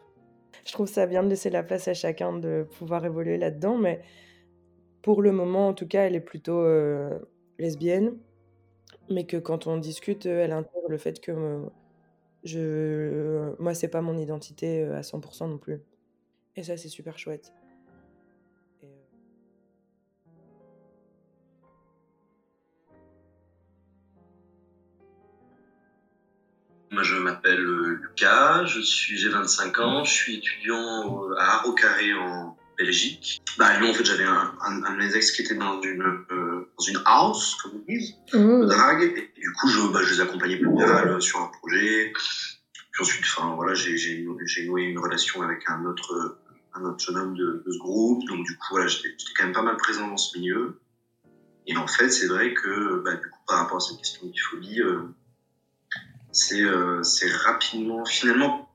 Je 0.65 0.73
trouve 0.73 0.89
ça 0.89 1.07
bien 1.07 1.23
de 1.23 1.29
laisser 1.29 1.51
la 1.51 1.63
place 1.63 1.89
à 1.89 1.95
chacun 1.95 2.39
de 2.39 2.67
pouvoir 2.79 3.05
évoluer 3.05 3.37
là-dedans, 3.37 3.77
mais 3.77 4.01
pour 5.03 5.23
le 5.23 5.33
moment, 5.33 5.69
en 5.69 5.75
tout 5.75 5.87
cas, 5.87 6.05
elle 6.05 6.17
est 6.17 6.21
plutôt 6.21 6.61
euh, 6.61 7.19
lesbienne, 7.59 8.19
mais 9.09 9.27
que 9.27 9.37
quand 9.37 9.67
on 9.67 9.77
discute, 9.77 10.27
elle 10.27 10.53
intègre 10.53 10.89
le 10.89 10.99
fait 10.99 11.21
que 11.21 11.33
euh, 11.33 11.61
je, 12.45 13.55
moi, 13.61 13.75
c'est 13.75 13.89
pas 13.89 14.01
mon 14.01 14.19
identité 14.19 14.83
euh, 14.83 14.99
à 14.99 15.03
100% 15.03 15.49
non 15.49 15.59
plus. 15.59 15.81
Et 16.57 16.63
ça, 16.63 16.77
c'est 16.77 16.89
super 16.89 17.19
chouette. 17.19 17.53
Moi, 26.97 27.03
je 27.03 27.17
m'appelle 27.17 27.61
euh, 27.61 28.01
Lucas, 28.01 28.65
je 28.65 28.81
suis, 28.81 29.19
j'ai 29.19 29.29
25 29.29 29.79
ans, 29.81 30.03
je 30.03 30.11
suis 30.11 30.37
étudiant 30.37 31.29
euh, 31.29 31.35
à 31.37 31.57
Arrocarré 31.57 32.15
en 32.15 32.57
Belgique. 32.79 33.43
Bah, 33.59 33.79
nous, 33.79 33.89
en 33.89 33.93
fait, 33.93 34.07
j'avais 34.07 34.25
un, 34.25 34.55
un, 34.63 34.83
un, 34.83 34.93
de 34.93 34.97
mes 34.97 35.15
ex 35.15 35.33
qui 35.33 35.43
était 35.43 35.57
dans 35.57 35.79
une, 35.83 36.01
euh, 36.01 36.73
dans 36.79 36.85
une 36.87 36.99
house, 37.05 37.57
comme 37.57 37.73
on 37.75 37.85
dit, 37.87 38.17
mmh. 38.33 38.63
de 38.63 38.65
drague. 38.65 39.03
Et 39.03 39.31
du 39.39 39.53
coup, 39.53 39.69
je, 39.69 39.93
bah, 39.93 40.01
je 40.05 40.15
les 40.15 40.21
accompagnais 40.23 40.57
plus 40.57 40.71
mal 40.71 41.21
sur 41.21 41.39
un 41.39 41.51
projet. 41.61 42.15
Puis 42.15 43.03
ensuite, 43.03 43.27
enfin, 43.27 43.55
voilà, 43.57 43.75
j'ai, 43.75 44.25
noué 44.67 44.85
une 44.85 44.99
relation 44.99 45.43
avec 45.43 45.65
un 45.69 45.85
autre, 45.85 46.39
un 46.73 46.83
autre 46.83 47.05
jeune 47.05 47.19
homme 47.19 47.37
de, 47.37 47.63
de 47.67 47.73
ce 47.73 47.79
groupe. 47.79 48.27
Donc, 48.27 48.47
du 48.47 48.57
coup, 48.57 48.69
voilà, 48.71 48.87
j'étais, 48.87 49.11
quand 49.37 49.45
même 49.45 49.53
pas 49.53 49.61
mal 49.61 49.77
présent 49.77 50.09
dans 50.09 50.17
ce 50.17 50.39
milieu. 50.39 50.81
Et 51.67 51.77
en 51.77 51.87
fait, 51.87 52.09
c'est 52.09 52.29
vrai 52.29 52.55
que, 52.55 53.03
bah, 53.05 53.17
du 53.17 53.29
coup, 53.29 53.41
par 53.47 53.59
rapport 53.59 53.77
à 53.77 53.81
cette 53.81 53.99
question 53.99 54.29
de 54.29 54.33
biphobie, 54.33 54.81
euh, 54.81 55.03
euh, 56.53 57.03
c'est 57.03 57.31
rapidement, 57.31 58.05
finalement, 58.05 58.71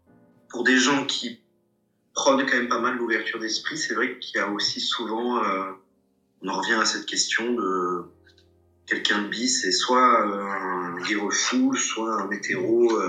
pour 0.50 0.64
des 0.64 0.78
gens 0.78 1.06
qui 1.06 1.42
prônent 2.14 2.46
quand 2.46 2.58
même 2.58 2.68
pas 2.68 2.80
mal 2.80 2.98
l'ouverture 2.98 3.40
d'esprit, 3.40 3.78
c'est 3.78 3.94
vrai 3.94 4.20
qu'il 4.20 4.38
y 4.38 4.40
a 4.40 4.50
aussi 4.50 4.80
souvent, 4.80 5.44
euh, 5.44 5.72
on 6.42 6.50
en 6.50 6.60
revient 6.60 6.74
à 6.74 6.86
cette 6.86 7.06
question 7.06 7.54
de 7.54 8.04
quelqu'un 8.86 9.22
de 9.22 9.28
bis, 9.28 9.62
c'est 9.62 9.72
soit 9.72 10.28
euh, 10.28 10.44
un 10.44 11.02
gay 11.04 11.16
fou, 11.32 11.76
soit 11.76 12.22
un 12.22 12.30
hétéro 12.32 13.00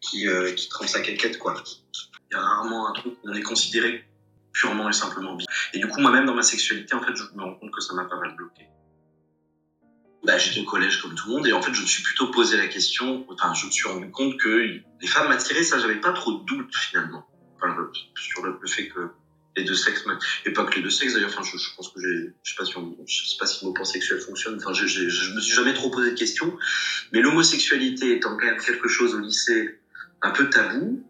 qui, 0.00 0.26
qui 0.56 0.68
trempe 0.68 0.88
sa 0.88 1.00
quéquette, 1.00 1.38
quoi. 1.38 1.54
Il 2.30 2.34
y 2.34 2.36
a 2.36 2.40
rarement 2.40 2.88
un 2.88 2.92
truc 2.92 3.14
où 3.22 3.30
on 3.30 3.34
est 3.34 3.42
considéré 3.42 4.04
purement 4.52 4.88
et 4.88 4.92
simplement 4.92 5.34
bi. 5.34 5.44
Et 5.74 5.78
du 5.78 5.88
coup, 5.88 6.00
moi-même, 6.00 6.26
dans 6.26 6.34
ma 6.34 6.42
sexualité, 6.42 6.94
en 6.94 7.02
fait, 7.02 7.14
je 7.14 7.22
me 7.36 7.42
rends 7.42 7.54
compte 7.54 7.70
que 7.70 7.80
ça 7.80 7.94
m'a 7.94 8.04
pas 8.04 8.18
mal 8.18 8.34
bloqué 8.34 8.66
bah, 10.22 10.38
j'étais 10.38 10.60
au 10.60 10.64
collège 10.64 11.00
comme 11.00 11.14
tout 11.14 11.28
le 11.28 11.34
monde 11.34 11.46
et 11.46 11.52
en 11.52 11.62
fait 11.62 11.72
je 11.72 11.82
me 11.82 11.86
suis 11.86 12.02
plutôt 12.02 12.30
posé 12.30 12.56
la 12.56 12.66
question, 12.66 13.24
enfin 13.28 13.54
je 13.54 13.66
me 13.66 13.70
suis 13.70 13.88
rendu 13.88 14.10
compte 14.10 14.36
que 14.38 14.48
les 14.48 15.06
femmes 15.06 15.28
m'attiraient, 15.28 15.62
ça 15.62 15.78
j'avais 15.78 16.00
pas 16.00 16.12
trop 16.12 16.32
de 16.32 16.44
doute 16.44 16.74
finalement 16.74 17.26
enfin, 17.56 17.74
sur 18.16 18.44
le, 18.44 18.58
fait 18.66 18.88
que 18.88 19.10
les 19.56 19.64
deux 19.64 19.74
sexes, 19.74 20.04
et 20.44 20.52
pas 20.52 20.64
que 20.64 20.76
les 20.76 20.82
deux 20.82 20.90
sexes 20.90 21.14
d'ailleurs, 21.14 21.30
enfin 21.30 21.42
je, 21.42 21.56
pense 21.76 21.88
que 21.88 22.00
j'ai, 22.00 22.34
je 22.42 22.50
sais 22.50 22.56
pas 22.56 22.64
si 22.64 22.72
je 23.06 23.28
sais 23.28 23.36
pas 23.38 23.46
si 23.46 23.64
mon 23.64 23.72
point 23.72 23.84
sexuel 23.84 24.20
fonctionne, 24.20 24.56
enfin 24.56 24.72
je, 24.72 24.86
je, 24.86 25.08
je 25.08 25.32
me 25.32 25.40
suis 25.40 25.54
jamais 25.54 25.74
trop 25.74 25.90
posé 25.90 26.10
de 26.10 26.16
questions, 26.16 26.56
mais 27.12 27.20
l'homosexualité 27.20 28.16
étant 28.16 28.36
quand 28.36 28.46
même 28.46 28.60
quelque 28.60 28.88
chose 28.88 29.14
au 29.14 29.18
lycée 29.18 29.80
un 30.22 30.30
peu 30.30 30.50
tabou, 30.50 31.04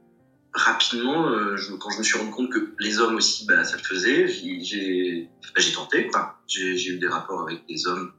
rapidement, 0.53 1.29
euh, 1.29 1.57
quand 1.79 1.91
je 1.91 1.99
me 1.99 2.03
suis 2.03 2.19
rendu 2.19 2.31
compte 2.31 2.51
que 2.51 2.75
les 2.81 2.99
hommes 2.99 3.17
aussi, 3.17 3.47
bah, 3.47 3.65
ça 3.65 3.77
le 3.77 3.83
faisait, 3.83 4.27
j'ai, 4.27 5.29
bah, 5.55 5.61
j'ai 5.61 5.73
tenté, 5.73 6.07
quoi. 6.09 6.41
J'ai 6.47 6.89
eu 6.89 6.99
des 6.99 7.09
rapports 7.09 7.43
avec 7.43 7.67
des 7.69 7.87
hommes 7.87 8.13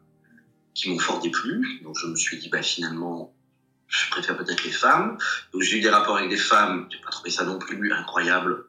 qui 0.77 0.89
m'ont 0.89 0.99
fort 0.99 1.19
déplu. 1.19 1.81
Donc 1.83 1.97
je 1.97 2.05
me 2.05 2.15
suis 2.15 2.37
dit, 2.37 2.49
bah 2.49 2.61
finalement, 2.61 3.33
je 3.87 4.09
préfère 4.11 4.37
peut-être 4.37 4.63
les 4.63 4.71
femmes. 4.71 5.17
Donc 5.51 5.63
j'ai 5.63 5.79
eu 5.79 5.81
des 5.81 5.89
rapports 5.89 6.17
avec 6.17 6.29
des 6.29 6.37
femmes, 6.37 6.87
j'ai 6.91 6.99
pas 6.99 7.09
trouvé 7.09 7.31
ça 7.31 7.43
non 7.43 7.57
plus 7.57 7.91
incroyable. 7.91 8.65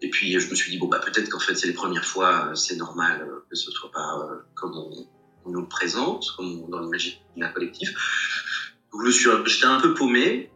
Et 0.00 0.08
puis 0.08 0.38
je 0.40 0.50
me 0.50 0.54
suis 0.54 0.70
dit, 0.70 0.78
bon, 0.78 0.88
bah 0.88 1.00
peut-être 1.04 1.28
qu'en 1.28 1.38
fait 1.38 1.54
c'est 1.54 1.66
les 1.66 1.74
premières 1.74 2.04
fois, 2.04 2.52
c'est 2.54 2.76
normal 2.76 3.28
que 3.50 3.56
ce 3.56 3.70
soit 3.70 3.92
pas 3.92 4.18
euh, 4.18 4.36
comme 4.54 4.74
on, 4.74 5.06
nous 5.46 5.60
le 5.60 5.68
présente, 5.68 6.24
comme 6.38 6.70
dans 6.70 6.80
l'imaginaire 6.80 7.52
collectif. 7.52 7.90
Donc 8.90 9.06
j'étais 9.06 9.66
un 9.66 9.80
peu 9.80 9.92
paumé. 9.92 10.50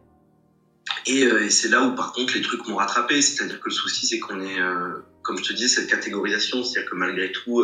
Et, 1.05 1.23
euh, 1.23 1.49
c'est 1.51 1.69
là 1.69 1.83
où 1.83 1.93
par 1.93 2.13
contre 2.13 2.33
les 2.33 2.41
trucs 2.41 2.67
m'ont 2.67 2.77
rattrapé. 2.77 3.21
C'est-à-dire 3.21 3.59
que 3.59 3.69
le 3.69 3.75
souci 3.75 4.07
c'est 4.07 4.17
qu'on 4.17 4.41
est, 4.41 4.59
euh, 4.59 4.97
comme 5.21 5.37
je 5.37 5.43
te 5.43 5.53
dis, 5.53 5.69
cette 5.69 5.87
catégorisation. 5.87 6.63
C'est-à-dire 6.63 6.89
que 6.89 6.95
malgré 6.95 7.31
tout, 7.31 7.63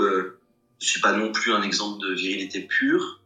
je 0.80 0.88
suis 0.88 1.02
pas 1.02 1.14
non 1.14 1.32
plus 1.32 1.54
un 1.54 1.62
exemple 1.62 2.06
de 2.06 2.14
virilité 2.14 2.62
pure. 2.62 3.22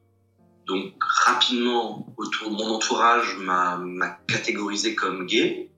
Donc 0.66 0.94
rapidement, 1.00 2.14
autour 2.18 2.52
de 2.52 2.56
mon 2.56 2.76
entourage 2.76 3.38
m'a 3.38 3.80
catégorisé 4.28 4.96
comme 4.96 5.26
gay. 5.26 5.72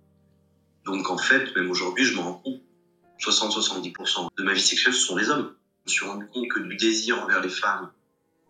Donc 0.86 1.10
en 1.10 1.18
fait, 1.18 1.56
même 1.56 1.72
aujourd'hui, 1.72 2.04
je 2.04 2.16
me 2.16 2.20
rends 2.20 2.34
compte, 2.34 2.62
60-70% 3.20 4.30
de 4.38 4.44
ma 4.44 4.54
vie 4.54 4.62
sexuelle, 4.62 4.94
ce 4.94 5.06
sont 5.06 5.16
les 5.16 5.30
hommes. 5.30 5.54
Je 5.86 5.92
me 5.92 5.96
suis 5.96 6.06
rendu 6.06 6.28
compte 6.28 6.48
que 6.50 6.60
du 6.60 6.76
désir 6.76 7.22
envers 7.24 7.42
les 7.42 7.50
femmes, 7.50 7.92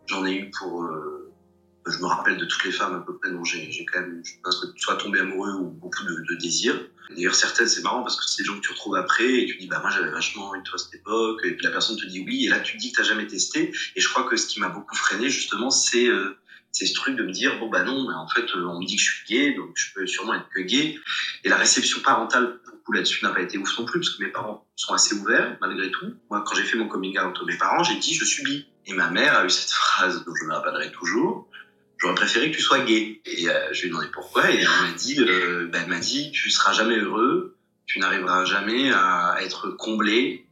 j'en 0.06 0.24
ai 0.26 0.34
eu 0.34 0.50
pour... 0.50 0.82
Euh, 0.82 1.32
je 1.86 1.98
me 1.98 2.06
rappelle 2.06 2.38
de 2.38 2.44
toutes 2.44 2.64
les 2.64 2.72
femmes 2.72 2.94
à 2.94 3.00
peu 3.00 3.16
près 3.18 3.30
dont 3.30 3.44
j'ai 3.44 3.84
quand 3.92 4.00
même 4.00 4.22
je 4.24 4.34
pense, 4.42 4.64
soit 4.76 4.96
tombé 4.96 5.18
amoureux 5.18 5.52
ou 5.54 5.70
beaucoup 5.70 6.04
de, 6.04 6.24
de 6.28 6.34
désir. 6.40 6.78
D'ailleurs, 7.10 7.34
certaines, 7.34 7.68
c'est 7.68 7.82
marrant 7.82 8.02
parce 8.02 8.16
que 8.16 8.24
c'est 8.26 8.42
des 8.42 8.46
gens 8.46 8.56
que 8.56 8.60
tu 8.60 8.70
retrouves 8.70 8.96
après 8.96 9.24
et 9.24 9.46
tu 9.46 9.56
dis, 9.56 9.66
bah, 9.66 9.80
moi, 9.80 9.90
j'avais 9.90 10.10
vachement 10.10 10.56
de 10.56 10.62
toi 10.62 10.76
à 10.76 10.78
cette 10.78 10.94
époque. 10.94 11.40
Et 11.44 11.52
puis 11.52 11.64
la 11.64 11.70
personne 11.70 11.96
te 11.96 12.06
dit 12.06 12.24
oui. 12.26 12.46
Et 12.46 12.48
là, 12.48 12.60
tu 12.60 12.76
te 12.76 12.78
dis 12.78 12.92
que 12.92 12.98
t'as 12.98 13.08
jamais 13.08 13.26
testé. 13.26 13.72
Et 13.96 14.00
je 14.00 14.08
crois 14.08 14.24
que 14.24 14.36
ce 14.36 14.46
qui 14.46 14.60
m'a 14.60 14.68
beaucoup 14.68 14.96
freiné, 14.96 15.28
justement, 15.28 15.70
c'est, 15.70 16.06
euh, 16.06 16.38
c'est 16.70 16.86
ce 16.86 16.94
truc 16.94 17.16
de 17.16 17.22
me 17.22 17.32
dire, 17.32 17.58
bon, 17.58 17.68
bah 17.68 17.82
non, 17.82 18.08
mais 18.08 18.14
en 18.14 18.28
fait, 18.28 18.46
euh, 18.54 18.64
on 18.66 18.80
me 18.80 18.86
dit 18.86 18.96
que 18.96 19.02
je 19.02 19.10
suis 19.10 19.26
gay, 19.26 19.54
donc 19.54 19.70
je 19.74 19.92
peux 19.94 20.06
sûrement 20.06 20.34
être 20.34 20.48
que 20.54 20.60
gay. 20.60 20.98
Et 21.44 21.48
la 21.48 21.56
réception 21.56 22.00
parentale, 22.00 22.60
beaucoup 22.66 22.92
là-dessus, 22.92 23.24
n'a 23.24 23.30
pas 23.30 23.42
été 23.42 23.58
ouf 23.58 23.78
non 23.78 23.84
plus 23.84 24.00
parce 24.00 24.16
que 24.16 24.22
mes 24.22 24.30
parents 24.30 24.66
sont 24.76 24.94
assez 24.94 25.14
ouverts, 25.14 25.56
malgré 25.60 25.90
tout. 25.90 26.14
Moi, 26.30 26.42
quand 26.46 26.54
j'ai 26.54 26.64
fait 26.64 26.78
mon 26.78 26.88
coming 26.88 27.18
out 27.18 27.36
à 27.40 27.44
mes 27.44 27.58
parents, 27.58 27.82
j'ai 27.82 27.96
dit, 27.96 28.14
je 28.14 28.24
suis 28.24 28.42
bi. 28.42 28.66
Et 28.86 28.94
ma 28.94 29.10
mère 29.10 29.36
a 29.36 29.44
eu 29.44 29.50
cette 29.50 29.70
phrase 29.72 30.24
dont 30.24 30.34
je 30.34 30.46
me 30.46 30.52
rappellerai 30.52 30.90
toujours 30.92 31.48
j'aurais 32.02 32.14
préféré 32.14 32.50
que 32.50 32.56
tu 32.56 32.62
sois 32.62 32.80
gay. 32.80 33.20
Et 33.24 33.48
euh, 33.48 33.72
je 33.72 33.82
lui 33.82 33.86
ai 33.86 33.90
demandé 33.90 34.08
pourquoi, 34.12 34.50
et 34.50 34.56
elle 34.56 34.66
m'a 34.66 34.92
dit, 34.96 35.20
euh, 35.20 35.68
ben, 35.70 35.82
elle 35.84 35.88
m'a 35.88 36.00
dit, 36.00 36.32
tu 36.32 36.50
seras 36.50 36.72
jamais 36.72 36.96
heureux, 36.96 37.56
tu 37.86 38.00
n'arriveras 38.00 38.44
jamais 38.44 38.90
à 38.92 39.36
être 39.40 39.70
comblé 39.70 40.46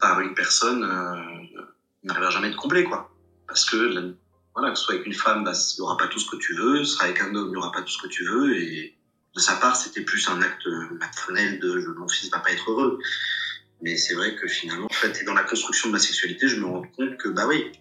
par 0.00 0.20
une 0.20 0.34
personne, 0.34 0.84
euh, 0.84 1.60
n'arrivera 2.04 2.30
jamais 2.30 2.46
à 2.46 2.50
être 2.50 2.56
comblé, 2.56 2.84
quoi. 2.84 3.10
Parce 3.48 3.68
que, 3.68 4.14
voilà, 4.54 4.70
que 4.70 4.78
ce 4.78 4.84
soit 4.84 4.94
avec 4.94 5.06
une 5.06 5.14
femme, 5.14 5.42
bah, 5.42 5.52
il 5.52 5.80
n'y 5.80 5.82
aura 5.82 5.96
pas 5.96 6.06
tout 6.06 6.20
ce 6.20 6.30
que 6.30 6.36
tu 6.36 6.54
veux, 6.54 6.84
ce 6.84 6.94
sera 6.94 7.06
avec 7.06 7.20
un 7.20 7.34
homme, 7.34 7.48
il 7.48 7.50
n'y 7.50 7.56
aura 7.56 7.72
pas 7.72 7.82
tout 7.82 7.90
ce 7.90 8.00
que 8.00 8.08
tu 8.08 8.24
veux, 8.24 8.56
et 8.56 8.96
de 9.34 9.40
sa 9.40 9.56
part, 9.56 9.74
c'était 9.74 10.02
plus 10.02 10.28
un 10.28 10.40
acte 10.42 10.66
maternel 11.00 11.58
de 11.58 11.92
mon 11.98 12.06
fils 12.08 12.30
va 12.30 12.38
pas 12.38 12.52
être 12.52 12.70
heureux. 12.70 13.00
Mais 13.82 13.96
c'est 13.96 14.14
vrai 14.14 14.36
que 14.36 14.46
finalement, 14.46 14.86
en 14.86 14.94
fait, 14.94 15.24
dans 15.24 15.34
la 15.34 15.42
construction 15.42 15.88
de 15.88 15.94
ma 15.94 15.98
sexualité, 15.98 16.46
je 16.46 16.60
me 16.60 16.66
rends 16.66 16.86
compte 16.96 17.16
que, 17.16 17.28
bah 17.28 17.46
oui, 17.48 17.72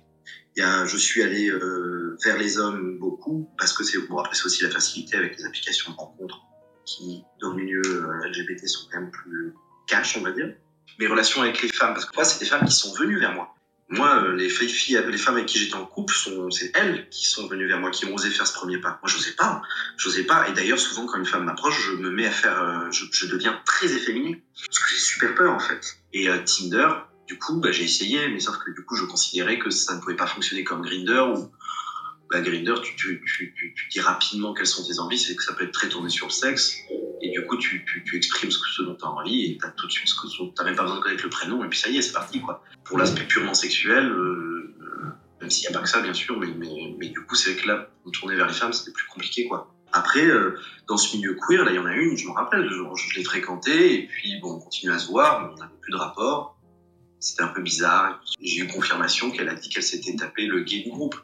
il 0.56 0.60
y 0.60 0.64
a, 0.64 0.86
je 0.86 0.98
suis 0.98 1.24
allé 1.24 1.50
euh, 1.50 2.18
vers 2.24 2.38
les 2.38 2.60
hommes 2.60 3.00
beaucoup 3.00 3.50
parce 3.58 3.74
que 3.74 3.84
c'est 3.84 3.98
bon 4.08 4.18
après 4.20 4.36
c'est 4.36 4.46
aussi 4.46 4.64
la 4.64 4.70
facilité 4.70 5.18
avec 5.18 5.38
les 5.38 5.46
applications 5.46 5.92
de 5.92 5.98
rencontres 5.98 6.42
qui 6.86 7.24
dans 7.42 7.52
le 7.52 7.64
milieu 7.64 7.82
euh, 7.86 8.28
LGBT 8.28 8.68
sont 8.68 8.88
quand 8.92 9.00
même 9.00 9.12
plus 9.12 9.54
cash 9.88 10.18
on 10.18 10.22
va 10.22 10.32
dire. 10.32 10.54
Mes 11.00 11.08
relations 11.08 11.42
avec 11.42 11.62
les 11.62 11.70
femmes 11.70 11.94
parce 11.94 12.06
que 12.06 12.16
moi 12.16 12.24
c'est 12.24 12.40
des 12.40 12.46
femmes 12.46 12.66
qui 12.66 12.74
sont 12.74 12.94
venues 12.94 13.18
vers 13.18 13.34
moi. 13.34 13.56
Moi 13.90 14.24
euh, 14.24 14.36
les 14.36 14.48
filles 14.50 15.02
les 15.08 15.18
femmes 15.18 15.36
avec 15.36 15.48
qui 15.48 15.58
j'étais 15.58 15.76
en 15.76 15.86
couple 15.86 16.14
sont 16.14 16.52
c'est 16.52 16.72
elles 16.76 17.10
qui 17.10 17.26
sont 17.26 17.48
venues 17.48 17.68
vers 17.68 17.80
moi 17.80 17.90
qui 17.90 18.06
ont 18.06 18.14
osé 18.14 18.30
faire 18.30 18.46
ce 18.46 18.54
premier 18.54 18.78
pas. 18.78 19.00
Moi 19.02 19.10
j'osais 19.12 19.34
pas, 19.34 19.64
j'osais 19.98 20.24
pas 20.24 20.48
et 20.50 20.54
d'ailleurs 20.54 20.80
souvent 20.80 21.08
quand 21.08 21.18
une 21.18 21.26
femme 21.26 21.46
m'approche 21.46 21.90
je 21.90 21.96
me 21.96 22.12
mets 22.12 22.28
à 22.28 22.32
faire 22.32 22.92
je, 22.92 23.06
je 23.12 23.26
deviens 23.26 23.60
très 23.66 23.92
efféminé 23.92 24.44
parce 24.56 24.80
que 24.80 24.90
j'ai 24.92 25.00
super 25.00 25.34
peur 25.34 25.52
en 25.52 25.60
fait. 25.60 25.98
Et 26.14 26.28
Tinder 26.46 26.90
du 27.28 27.38
coup, 27.40 27.60
bah, 27.60 27.72
j'ai 27.72 27.84
essayé, 27.84 28.28
mais 28.30 28.40
sauf 28.40 28.58
que 28.58 28.72
du 28.72 28.84
coup, 28.84 28.96
je 28.96 29.06
considérais 29.06 29.60
que 29.60 29.70
ça 29.70 29.96
ne 29.96 30.02
pouvait 30.02 30.16
pas 30.16 30.28
fonctionner 30.28 30.64
comme 30.64 30.82
Grinder 30.82 31.24
où 31.36 31.52
bah, 32.34 32.42
Grinder, 32.42 32.74
tu, 32.82 32.96
tu, 32.96 33.24
tu, 33.24 33.54
tu, 33.54 33.90
dis 33.90 34.00
rapidement 34.00 34.54
quelles 34.54 34.68
sont 34.68 34.84
tes 34.84 35.00
envies, 35.00 35.20
c'est 35.20 35.36
que 35.36 35.44
ça 35.44 35.54
peut 35.54 35.66
être 35.66 35.72
très 35.72 35.88
tourné 35.88 36.10
sur 36.10 36.28
le 36.28 36.32
sexe, 36.32 36.80
et 37.22 37.30
du 37.30 37.46
coup, 37.46 37.58
tu, 37.58 37.86
exprimes 38.14 38.50
ce, 38.50 38.58
que, 38.58 38.68
ce 38.68 38.82
dont 38.82 38.96
tu 38.96 39.06
as 39.06 39.10
envie, 39.10 39.52
et 39.52 39.58
tu 39.58 39.66
as 39.66 39.70
tout 39.70 39.88
de 39.88 39.92
suite 39.92 40.08
ce 40.08 40.16
que 40.16 40.28
tu 40.28 40.42
n'as 40.58 40.64
même 40.64 40.76
pas 40.76 40.84
besoin 40.84 40.98
de 40.98 41.04
connaître 41.04 41.24
le 41.24 41.30
prénom, 41.30 41.64
et 41.64 41.70
puis 41.70 41.80
ça 41.80 41.90
y 41.90 41.98
est, 41.98 42.02
c'est 42.02 42.12
parti. 42.12 42.42
quoi. 42.42 42.64
Pour 42.84 42.98
l'aspect 42.98 43.26
purement 43.26 43.54
sexuel, 43.54 44.10
euh, 44.10 44.74
même 45.40 45.50
s'il 45.52 45.70
n'y 45.70 45.76
a 45.76 45.78
pas 45.78 45.84
que 45.84 45.90
ça, 45.90 46.02
bien 46.02 46.14
sûr, 46.14 46.40
mais, 46.40 46.48
mais, 46.58 46.96
mais 46.98 47.10
du 47.10 47.22
coup, 47.22 47.36
c'est 47.36 47.54
vrai 47.54 47.62
que 47.62 47.68
là, 47.68 47.90
me 48.06 48.12
tourner 48.12 48.36
vers 48.36 48.48
les 48.48 48.54
femmes, 48.54 48.74
c'était 48.74 48.92
plus 48.92 49.08
compliqué, 49.08 49.48
quoi. 49.48 49.72
Après, 49.92 50.26
euh, 50.26 50.58
dans 50.88 50.98
ce 50.98 51.16
milieu 51.16 51.36
queer, 51.36 51.64
là, 51.64 51.72
il 51.72 51.76
y 51.76 51.80
en 51.80 51.86
a 51.86 51.94
une, 51.94 52.18
je 52.18 52.26
me 52.26 52.32
rappelle, 52.32 52.68
je, 52.68 52.76
je 52.96 53.16
l'ai 53.16 53.24
fréquentée, 53.24 53.94
et 53.94 54.08
puis, 54.08 54.40
bon, 54.42 54.56
on 54.56 54.60
continue 54.60 54.92
à 54.92 54.98
se 54.98 55.08
voir, 55.08 55.42
mais 55.42 55.54
on 55.54 55.58
n'avait 55.58 55.80
plus 55.82 55.92
de 55.92 55.98
rapport. 55.98 56.53
C'était 57.24 57.44
un 57.44 57.48
peu 57.48 57.62
bizarre. 57.62 58.22
J'ai 58.42 58.58
eu 58.58 58.68
confirmation 58.68 59.32
qu'elle 59.32 59.48
a 59.48 59.56
dit 59.56 59.70
qu'elle 59.70 59.82
s'était 59.82 60.14
tapé 60.14 60.46
le 60.46 60.60
gay 60.60 60.84
du 60.84 60.90
groupe. 60.90 61.16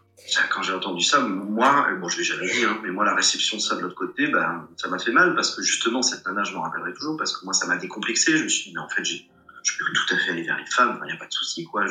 Quand 0.49 0.61
j'ai 0.61 0.71
entendu 0.71 1.03
ça, 1.03 1.19
moi, 1.19 1.89
bon, 1.99 2.07
je 2.07 2.19
l'ai 2.19 2.23
jamais 2.23 2.49
dit, 2.49 2.63
hein, 2.63 2.79
mais 2.81 2.89
moi, 2.89 3.03
la 3.03 3.13
réception 3.13 3.57
de 3.57 3.61
ça 3.61 3.75
de 3.75 3.81
l'autre 3.81 3.95
côté, 3.95 4.27
ben, 4.27 4.65
ça 4.77 4.87
m'a 4.87 4.97
fait 4.97 5.11
mal 5.11 5.35
parce 5.35 5.53
que 5.53 5.61
justement, 5.61 6.01
cette 6.01 6.25
nana, 6.25 6.45
je 6.45 6.53
m'en 6.53 6.61
rappellerai 6.61 6.93
toujours 6.93 7.17
parce 7.17 7.35
que 7.35 7.43
moi, 7.43 7.53
ça 7.53 7.67
m'a 7.67 7.75
décomplexé. 7.75 8.37
Je 8.37 8.43
me 8.45 8.47
suis 8.47 8.69
dit, 8.69 8.75
mais 8.75 8.81
en 8.81 8.87
fait, 8.87 9.03
je 9.03 9.17
peux 9.17 9.93
tout 9.93 10.13
à 10.13 10.17
fait 10.17 10.31
aller 10.31 10.43
vers 10.43 10.57
les 10.57 10.65
femmes, 10.67 10.97
il 11.03 11.07
n'y 11.07 11.11
a 11.11 11.17
pas 11.17 11.27
de 11.27 11.33
souci, 11.33 11.65
quoi. 11.65 11.83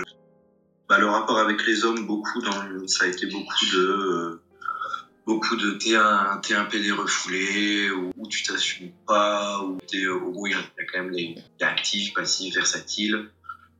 Bah, 0.89 0.99
le 0.99 1.07
rapport 1.07 1.39
avec 1.39 1.67
les 1.67 1.85
hommes, 1.85 2.07
beaucoup 2.07 2.41
dans, 2.41 2.89
ça 2.89 3.05
a 3.05 3.09
été 3.09 3.27
beaucoup 3.27 3.67
de, 3.75 4.41
beaucoup 5.27 5.57
de 5.57 5.73
t'es 5.73 5.97
un, 5.97 6.65
PD 6.65 6.93
refoulé, 6.93 7.91
ou, 7.91 8.27
tu 8.27 8.43
t'assumes 8.43 8.93
pas, 9.07 9.63
ou 9.65 9.77
t'es, 9.87 10.05
euh, 10.05 10.19
il 10.47 10.53
y 10.53 10.55
a 10.55 10.85
quand 10.91 11.03
même 11.03 11.15
des, 11.15 11.35
actifs, 11.61 12.15
passifs, 12.15 12.55
versatiles 12.55 13.29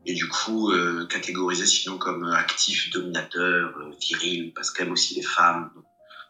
et 0.07 0.15
du 0.15 0.29
coup 0.29 0.71
euh, 0.73 1.07
catégorisé 1.07 1.67
sinon 1.67 1.99
comme 1.99 2.25
actif, 2.25 2.91
dominateur, 2.91 3.77
euh, 3.79 3.91
viril, 4.01 4.53
parce 4.55 4.71
qu'elle 4.71 4.91
aussi 4.91 5.15
les 5.15 5.23
femmes. 5.23 5.71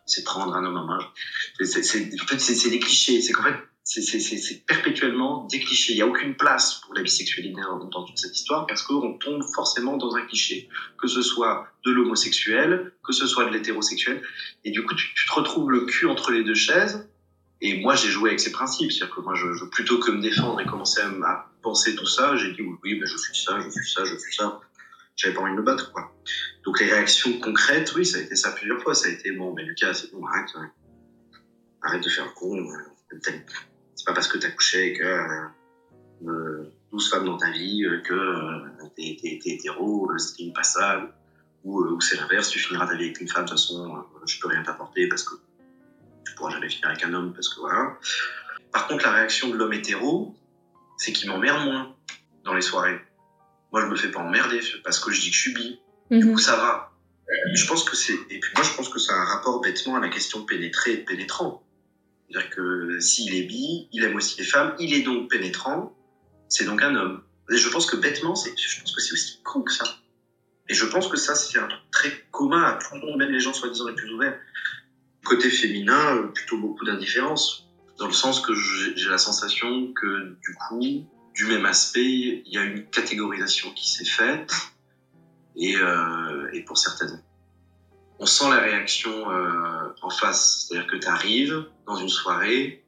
C'est 0.06 0.24
prendre 0.24 0.54
un 0.54 0.64
homme 0.64 0.78
en 0.78 0.86
main. 0.86 0.98
C'est, 1.60 1.80
en 2.22 2.26
fait, 2.26 2.38
c'est, 2.38 2.70
des 2.70 2.78
clichés. 2.78 3.20
C'est 3.20 3.34
qu'en 3.34 3.42
fait, 3.42 3.56
c'est, 3.84 4.66
perpétuellement 4.66 5.46
des 5.50 5.60
clichés. 5.60 5.92
Il 5.92 5.96
n'y 5.96 6.02
a 6.02 6.06
aucune 6.06 6.34
place 6.34 6.76
pour 6.76 6.94
la 6.94 7.02
bisexualité 7.02 7.60
dans 7.60 8.04
toute 8.04 8.18
cette 8.18 8.34
histoire 8.34 8.66
parce 8.66 8.80
qu'on 8.80 9.18
tombe 9.18 9.42
forcément 9.54 9.98
dans 9.98 10.16
un 10.16 10.22
cliché. 10.22 10.70
Que 10.96 11.08
ce 11.08 11.20
soit 11.20 11.68
de 11.84 11.90
l'homosexuel, 11.90 12.94
que 13.04 13.12
ce 13.12 13.26
soit 13.26 13.44
de 13.44 13.50
l'hétérosexuel. 13.50 14.22
Et 14.64 14.70
du 14.70 14.82
coup, 14.82 14.94
tu, 14.94 15.12
te 15.14 15.34
retrouves 15.34 15.70
le 15.70 15.84
cul 15.84 16.06
entre 16.06 16.30
les 16.30 16.42
deux 16.42 16.54
chaises 16.54 17.06
et 17.60 17.80
moi, 17.80 17.94
j'ai 17.96 18.08
joué 18.08 18.30
avec 18.30 18.40
ces 18.40 18.52
principes. 18.52 18.92
C'est-à-dire 18.92 19.14
que 19.14 19.20
moi, 19.20 19.34
je, 19.34 19.64
plutôt 19.66 19.98
que 19.98 20.10
me 20.10 20.22
défendre 20.22 20.60
et 20.60 20.66
commencer 20.66 21.00
à, 21.00 21.50
tout 21.96 22.06
ça, 22.06 22.36
j'ai 22.36 22.52
dit 22.52 22.62
oui, 22.62 22.98
ben, 22.98 23.06
je 23.06 23.16
suis 23.16 23.36
ça, 23.36 23.60
je 23.60 23.70
suis 23.70 23.90
ça, 23.90 24.04
je 24.04 24.16
suis 24.16 24.34
ça. 24.34 24.60
J'avais 25.16 25.34
pas 25.34 25.40
envie 25.40 25.52
de 25.52 25.56
me 25.56 25.62
battre, 25.62 25.90
quoi. 25.92 26.14
Donc, 26.64 26.78
les 26.78 26.86
réactions 26.86 27.40
concrètes, 27.40 27.92
oui, 27.96 28.06
ça 28.06 28.18
a 28.18 28.20
été 28.20 28.36
ça 28.36 28.52
plusieurs 28.52 28.80
fois. 28.80 28.94
Ça 28.94 29.08
a 29.08 29.10
été 29.10 29.32
bon, 29.32 29.52
mais 29.52 29.64
Lucas, 29.64 29.94
c'est 29.94 30.12
bon, 30.12 30.24
arrête. 30.24 30.50
Arrête 31.82 32.04
de 32.04 32.08
faire 32.08 32.26
le 32.26 32.30
con. 32.32 32.68
C'est 33.20 34.04
pas 34.06 34.12
parce 34.12 34.28
que 34.28 34.38
t'as 34.38 34.50
couché 34.50 34.96
avec 34.96 35.00
euh, 36.22 36.62
12 36.92 37.10
femmes 37.10 37.26
dans 37.26 37.36
ta 37.36 37.50
vie 37.50 37.84
euh, 37.84 38.00
que 38.00 38.14
euh, 38.14 38.88
t'es 38.96 39.16
hétéro, 39.44 40.10
euh, 40.10 40.18
c'est 40.18 40.52
pas 40.52 40.62
ça. 40.62 41.14
Ou, 41.64 41.82
ou 41.82 42.00
c'est 42.00 42.16
l'inverse, 42.16 42.50
tu 42.50 42.58
finiras 42.58 42.86
ta 42.86 42.94
vie 42.94 43.04
avec 43.06 43.20
une 43.20 43.28
femme, 43.28 43.44
de 43.44 43.50
toute 43.50 43.58
façon, 43.58 44.04
je 44.26 44.40
peux 44.40 44.48
rien 44.48 44.62
t'apporter 44.62 45.08
parce 45.08 45.24
que 45.24 45.34
tu 46.24 46.34
pourras 46.34 46.50
jamais 46.50 46.68
finir 46.68 46.88
avec 46.88 47.02
un 47.04 47.12
homme 47.12 47.32
parce 47.34 47.48
que 47.48 47.60
voilà. 47.60 47.98
Par 48.72 48.86
contre, 48.86 49.04
la 49.04 49.12
réaction 49.12 49.48
de 49.48 49.56
l'homme 49.56 49.72
hétéro, 49.72 50.36
c'est 50.98 51.12
qu'il 51.12 51.30
m'emmerde 51.30 51.64
moins 51.64 51.96
dans 52.44 52.54
les 52.54 52.60
soirées. 52.60 53.00
Moi, 53.72 53.82
je 53.82 53.86
me 53.86 53.96
fais 53.96 54.10
pas 54.10 54.20
emmerder 54.20 54.60
parce 54.84 55.00
que 55.00 55.10
je 55.10 55.20
dis 55.20 55.30
que 55.30 55.36
je 55.36 55.40
suis 55.40 55.54
bi. 55.54 55.80
Du 56.10 56.24
mhm. 56.24 56.32
coup, 56.32 56.38
ça 56.38 56.56
va. 56.56 56.92
Je 57.54 57.66
pense 57.66 57.84
que 57.84 57.96
c'est, 57.96 58.14
et 58.30 58.40
puis 58.40 58.52
moi, 58.54 58.64
je 58.64 58.74
pense 58.74 58.88
que 58.88 58.98
ça 58.98 59.14
a 59.14 59.18
un 59.18 59.24
rapport 59.24 59.60
bêtement 59.60 59.96
à 59.96 60.00
la 60.00 60.08
question 60.08 60.40
de 60.40 60.44
pénétrer 60.46 60.92
et 60.92 60.98
pénétrant. 60.98 61.62
C'est-à-dire 62.30 62.50
que 62.50 63.00
s'il 63.00 63.34
est 63.34 63.42
bi, 63.42 63.88
il 63.92 64.04
aime 64.04 64.16
aussi 64.16 64.38
les 64.38 64.44
femmes, 64.44 64.74
il 64.78 64.94
est 64.94 65.02
donc 65.02 65.30
pénétrant, 65.30 65.96
c'est 66.48 66.64
donc 66.64 66.82
un 66.82 66.94
homme. 66.94 67.22
Et 67.50 67.56
je 67.56 67.68
pense 67.68 67.86
que 67.86 67.96
bêtement, 67.96 68.34
c'est, 68.34 68.54
je 68.56 68.80
pense 68.80 68.94
que 68.94 69.00
c'est 69.00 69.12
aussi 69.12 69.40
con 69.42 69.62
que 69.62 69.72
ça. 69.72 69.84
Et 70.68 70.74
je 70.74 70.84
pense 70.86 71.08
que 71.08 71.16
ça, 71.16 71.34
c'est 71.34 71.58
un 71.58 71.66
truc 71.66 71.90
très 71.90 72.10
commun 72.30 72.62
à 72.62 72.72
tout 72.74 72.94
le 72.94 73.00
monde, 73.00 73.18
même 73.18 73.30
les 73.30 73.40
gens 73.40 73.52
soi-disant 73.52 73.88
les 73.88 73.94
plus 73.94 74.12
ouverts 74.12 74.38
côté 75.28 75.50
féminin, 75.50 76.16
euh, 76.16 76.28
plutôt 76.28 76.58
beaucoup 76.58 76.84
d'indifférence, 76.84 77.67
dans 77.98 78.06
le 78.06 78.12
sens 78.12 78.40
que 78.40 78.54
j'ai 78.54 79.08
la 79.08 79.18
sensation 79.18 79.92
que 79.92 80.36
du 80.40 80.54
coup, 80.54 81.06
du 81.34 81.46
même 81.46 81.66
aspect, 81.66 82.04
il 82.04 82.42
y 82.46 82.58
a 82.58 82.64
une 82.64 82.86
catégorisation 82.86 83.72
qui 83.72 83.88
s'est 83.90 84.04
faite, 84.04 84.52
et, 85.56 85.76
euh, 85.76 86.48
et, 86.52 86.62
pour 86.62 86.78
certaines, 86.78 87.22
on 88.20 88.26
sent 88.26 88.48
la 88.50 88.60
réaction 88.60 89.30
euh, 89.30 89.92
en 90.02 90.10
face, 90.10 90.66
c'est-à-dire 90.68 90.88
que 90.88 90.96
tu 90.96 91.08
arrives 91.08 91.66
dans 91.86 91.96
une 91.96 92.08
soirée, 92.08 92.84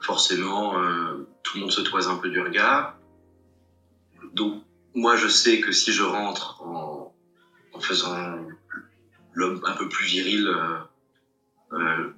forcément, 0.00 0.78
euh, 0.78 1.28
tout 1.42 1.56
le 1.56 1.62
monde 1.62 1.72
se 1.72 1.80
toise 1.80 2.08
un 2.08 2.16
peu 2.16 2.30
du 2.30 2.40
regard, 2.40 2.96
donc 4.32 4.62
moi 4.94 5.16
je 5.16 5.28
sais 5.28 5.60
que 5.60 5.72
si 5.72 5.92
je 5.92 6.02
rentre 6.02 6.62
en, 6.62 7.14
en 7.72 7.80
faisant 7.80 8.38
l'homme 9.32 9.60
un 9.64 9.72
peu 9.72 9.88
plus 9.88 10.06
viril, 10.06 10.46
euh, 10.48 10.78
euh, 11.72 12.12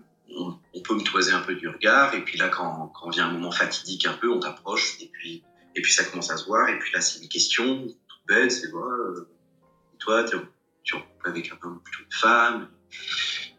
on, 0.75 0.83
peut 0.83 0.95
me 0.95 1.03
toiser 1.03 1.33
un 1.33 1.41
peu 1.41 1.55
du 1.55 1.69
regard. 1.69 2.15
Et 2.15 2.25
puis 2.25 2.39
là, 2.39 2.49
quand, 2.49 2.93
vient 3.11 3.29
un 3.29 3.33
moment 3.33 3.51
fatidique 3.51 4.07
un 4.07 4.15
peu, 4.15 4.31
on 4.31 4.41
t'approche. 4.41 4.97
Et 5.01 5.09
puis, 5.13 5.43
et 5.75 5.83
puis 5.83 5.93
ça 5.93 6.05
commence 6.05 6.31
à 6.31 6.37
se 6.37 6.47
voir. 6.47 6.69
Et 6.69 6.79
puis 6.79 6.93
là, 6.93 7.01
c'est 7.01 7.21
une 7.21 7.29
question 7.29 7.87
toute 7.87 8.27
bête. 8.27 8.53
C'est 8.53 8.71
voilà, 8.71 8.95
euh, 8.95 9.29
toi, 9.99 10.25
tu 10.25 10.37
es 10.37 10.99
avec 11.25 11.53
un 11.53 11.67
homme 11.67 11.81
plutôt 11.83 12.05
une 12.05 12.13
femme. 12.13 12.69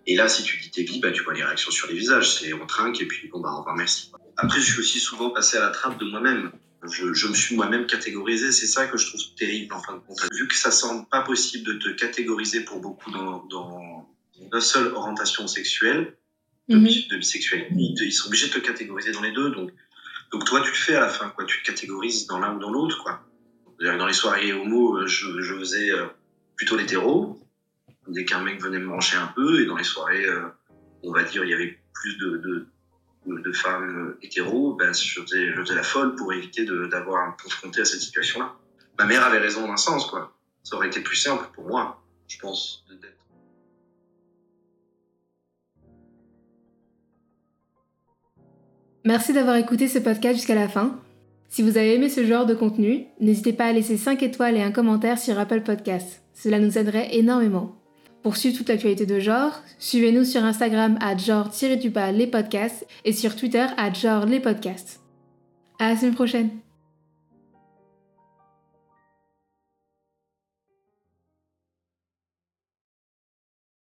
Et 0.06 0.16
là, 0.16 0.28
si 0.28 0.44
tu 0.44 0.58
dis 0.60 0.70
t'es 0.70 0.84
vie, 0.84 1.00
bah, 1.00 1.12
tu 1.12 1.24
vois 1.24 1.34
les 1.34 1.44
réactions 1.44 1.72
sur 1.72 1.88
les 1.88 1.96
visages. 1.96 2.36
C'est 2.36 2.54
on 2.54 2.66
trinque 2.66 3.02
et 3.02 3.08
puis 3.08 3.30
bon, 3.30 3.40
bah, 3.40 3.52
au 3.54 3.60
revoir, 3.60 3.76
merci. 3.76 4.12
Après, 4.38 4.60
je 4.60 4.72
suis 4.72 4.80
aussi 4.80 5.00
souvent 5.00 5.30
passé 5.30 5.58
à 5.58 5.62
la 5.62 5.70
trappe 5.70 6.00
de 6.00 6.06
moi-même. 6.06 6.52
Je, 6.84 7.14
je, 7.14 7.28
me 7.28 7.34
suis 7.34 7.56
moi-même 7.56 7.88
catégorisé. 7.88 8.52
C'est 8.52 8.68
ça 8.68 8.88
que 8.88 8.98
je 8.98 9.08
trouve 9.08 9.22
terrible 9.38 9.74
en 9.74 9.82
fin 9.82 9.94
de 9.94 10.00
compte. 10.00 10.20
Vu 10.34 10.48
que 10.48 10.56
ça 10.56 10.72
semble 10.72 11.08
pas 11.08 11.22
possible 11.22 11.66
de 11.66 11.74
te 11.80 11.90
catégoriser 11.90 12.66
pour 12.66 12.82
beaucoup 12.82 13.10
dans, 13.12 13.46
dans, 13.46 14.10
une 14.42 14.60
seule 14.60 14.94
orientation 14.94 15.48
sexuelle, 15.48 16.18
de, 16.70 16.78
mhm. 16.78 16.86
de 17.10 17.18
bisexualité. 17.18 17.74
Ils, 18.06 18.12
sont 18.12 18.28
obligés 18.28 18.48
de 18.48 18.54
te 18.54 18.60
catégoriser 18.60 19.12
dans 19.12 19.22
les 19.22 19.32
deux. 19.32 19.52
Donc, 19.52 19.72
donc 20.32 20.46
toi, 20.46 20.62
tu 20.62 20.70
le 20.70 20.76
fais 20.76 20.96
à 20.96 21.02
la 21.02 21.10
fin, 21.10 21.30
quoi. 21.30 21.46
Tu 21.46 21.62
te 21.62 21.68
catégorises 21.68 22.28
dans 22.28 22.40
l'un 22.40 22.56
ou 22.56 22.60
dans 22.60 22.72
l'autre, 22.72 23.04
quoi. 23.04 23.24
Dans 23.80 24.06
les 24.06 24.14
soirées 24.14 24.54
homo, 24.54 24.98
euh, 24.98 25.08
je, 25.08 25.42
je 25.42 25.56
faisais 25.56 25.92
euh, 25.92 26.06
plutôt 26.56 26.78
l'hétéro. 26.78 27.40
Dès 28.08 28.26
qu'un 28.26 28.42
mec 28.42 28.62
venait 28.62 28.80
me 28.80 28.88
brancher 28.88 29.18
un 29.18 29.28
peu, 29.28 29.62
et 29.62 29.66
dans 29.66 29.78
les 29.78 29.84
soirées, 29.84 30.26
euh, 30.26 30.48
on 31.04 31.12
va 31.12 31.24
dire, 31.24 31.44
il 31.44 31.50
y 31.50 31.54
avait 31.54 31.80
plus 31.94 32.18
de, 32.18 32.38
de, 32.38 33.40
de 33.40 33.52
femmes 33.52 34.16
hétéros, 34.22 34.76
ben, 34.76 34.94
je 34.94 35.22
faisais, 35.22 35.54
je 35.54 35.62
faisais 35.62 35.76
la 35.76 35.84
folle 35.84 36.16
pour 36.16 36.34
éviter 36.34 36.66
d'avoir 36.66 37.24
à 37.24 37.28
me 37.32 37.44
confronter 37.44 37.82
à 37.82 37.86
cette 37.86 38.02
situation-là. 38.02 38.56
Ma 39.00 39.06
mère 39.06 39.24
avait 39.24 39.40
raison 39.40 39.68
d'un 39.68 39.78
sens, 39.78 40.06
quoi. 40.06 40.36
Ça 40.64 40.76
aurait 40.76 40.88
été 40.88 41.02
plus 41.02 41.18
simple 41.18 41.46
pour 41.54 41.68
moi, 41.68 42.04
je 42.28 42.38
pense, 42.40 42.86
d'être 42.90 43.23
Merci 49.06 49.34
d'avoir 49.34 49.58
écouté 49.58 49.90
ce 49.90 50.00
podcast 50.00 50.36
jusqu'à 50.36 50.56
la 50.56 50.70
fin. 50.70 50.98
Si 51.50 51.62
vous 51.62 51.78
avez 51.78 51.96
aimé 51.96 52.08
ce 52.08 52.26
genre 52.26 52.46
de 52.46 52.56
contenu, 52.56 53.06
n'hésitez 53.20 53.52
pas 53.52 53.66
à 53.66 53.74
laisser 53.74 53.98
5 53.98 54.24
étoiles 54.24 54.56
et 54.56 54.62
un 54.62 54.72
commentaire 54.72 55.20
sur 55.20 55.38
Apple 55.38 55.62
Podcasts. 55.62 56.24
Cela 56.34 56.60
nous 56.60 56.78
aiderait 56.78 57.16
énormément. 57.16 57.76
Pour 58.24 58.38
suivre 58.38 58.58
toute 58.58 58.70
l'actualité 58.70 59.06
de 59.06 59.20
genre, 59.20 59.62
suivez-nous 59.78 60.24
sur 60.24 60.46
Instagram 60.46 60.98
à 61.02 61.18
genre-les 61.18 62.28
podcasts 62.28 62.88
et 63.04 63.12
sur 63.12 63.36
Twitter 63.36 63.66
à 63.76 63.92
genre 63.92 64.26
les 64.26 64.40
podcasts. 64.40 65.02
À 65.80 65.90
la 65.90 65.98
semaine 65.98 66.16
prochaine! 66.16 66.50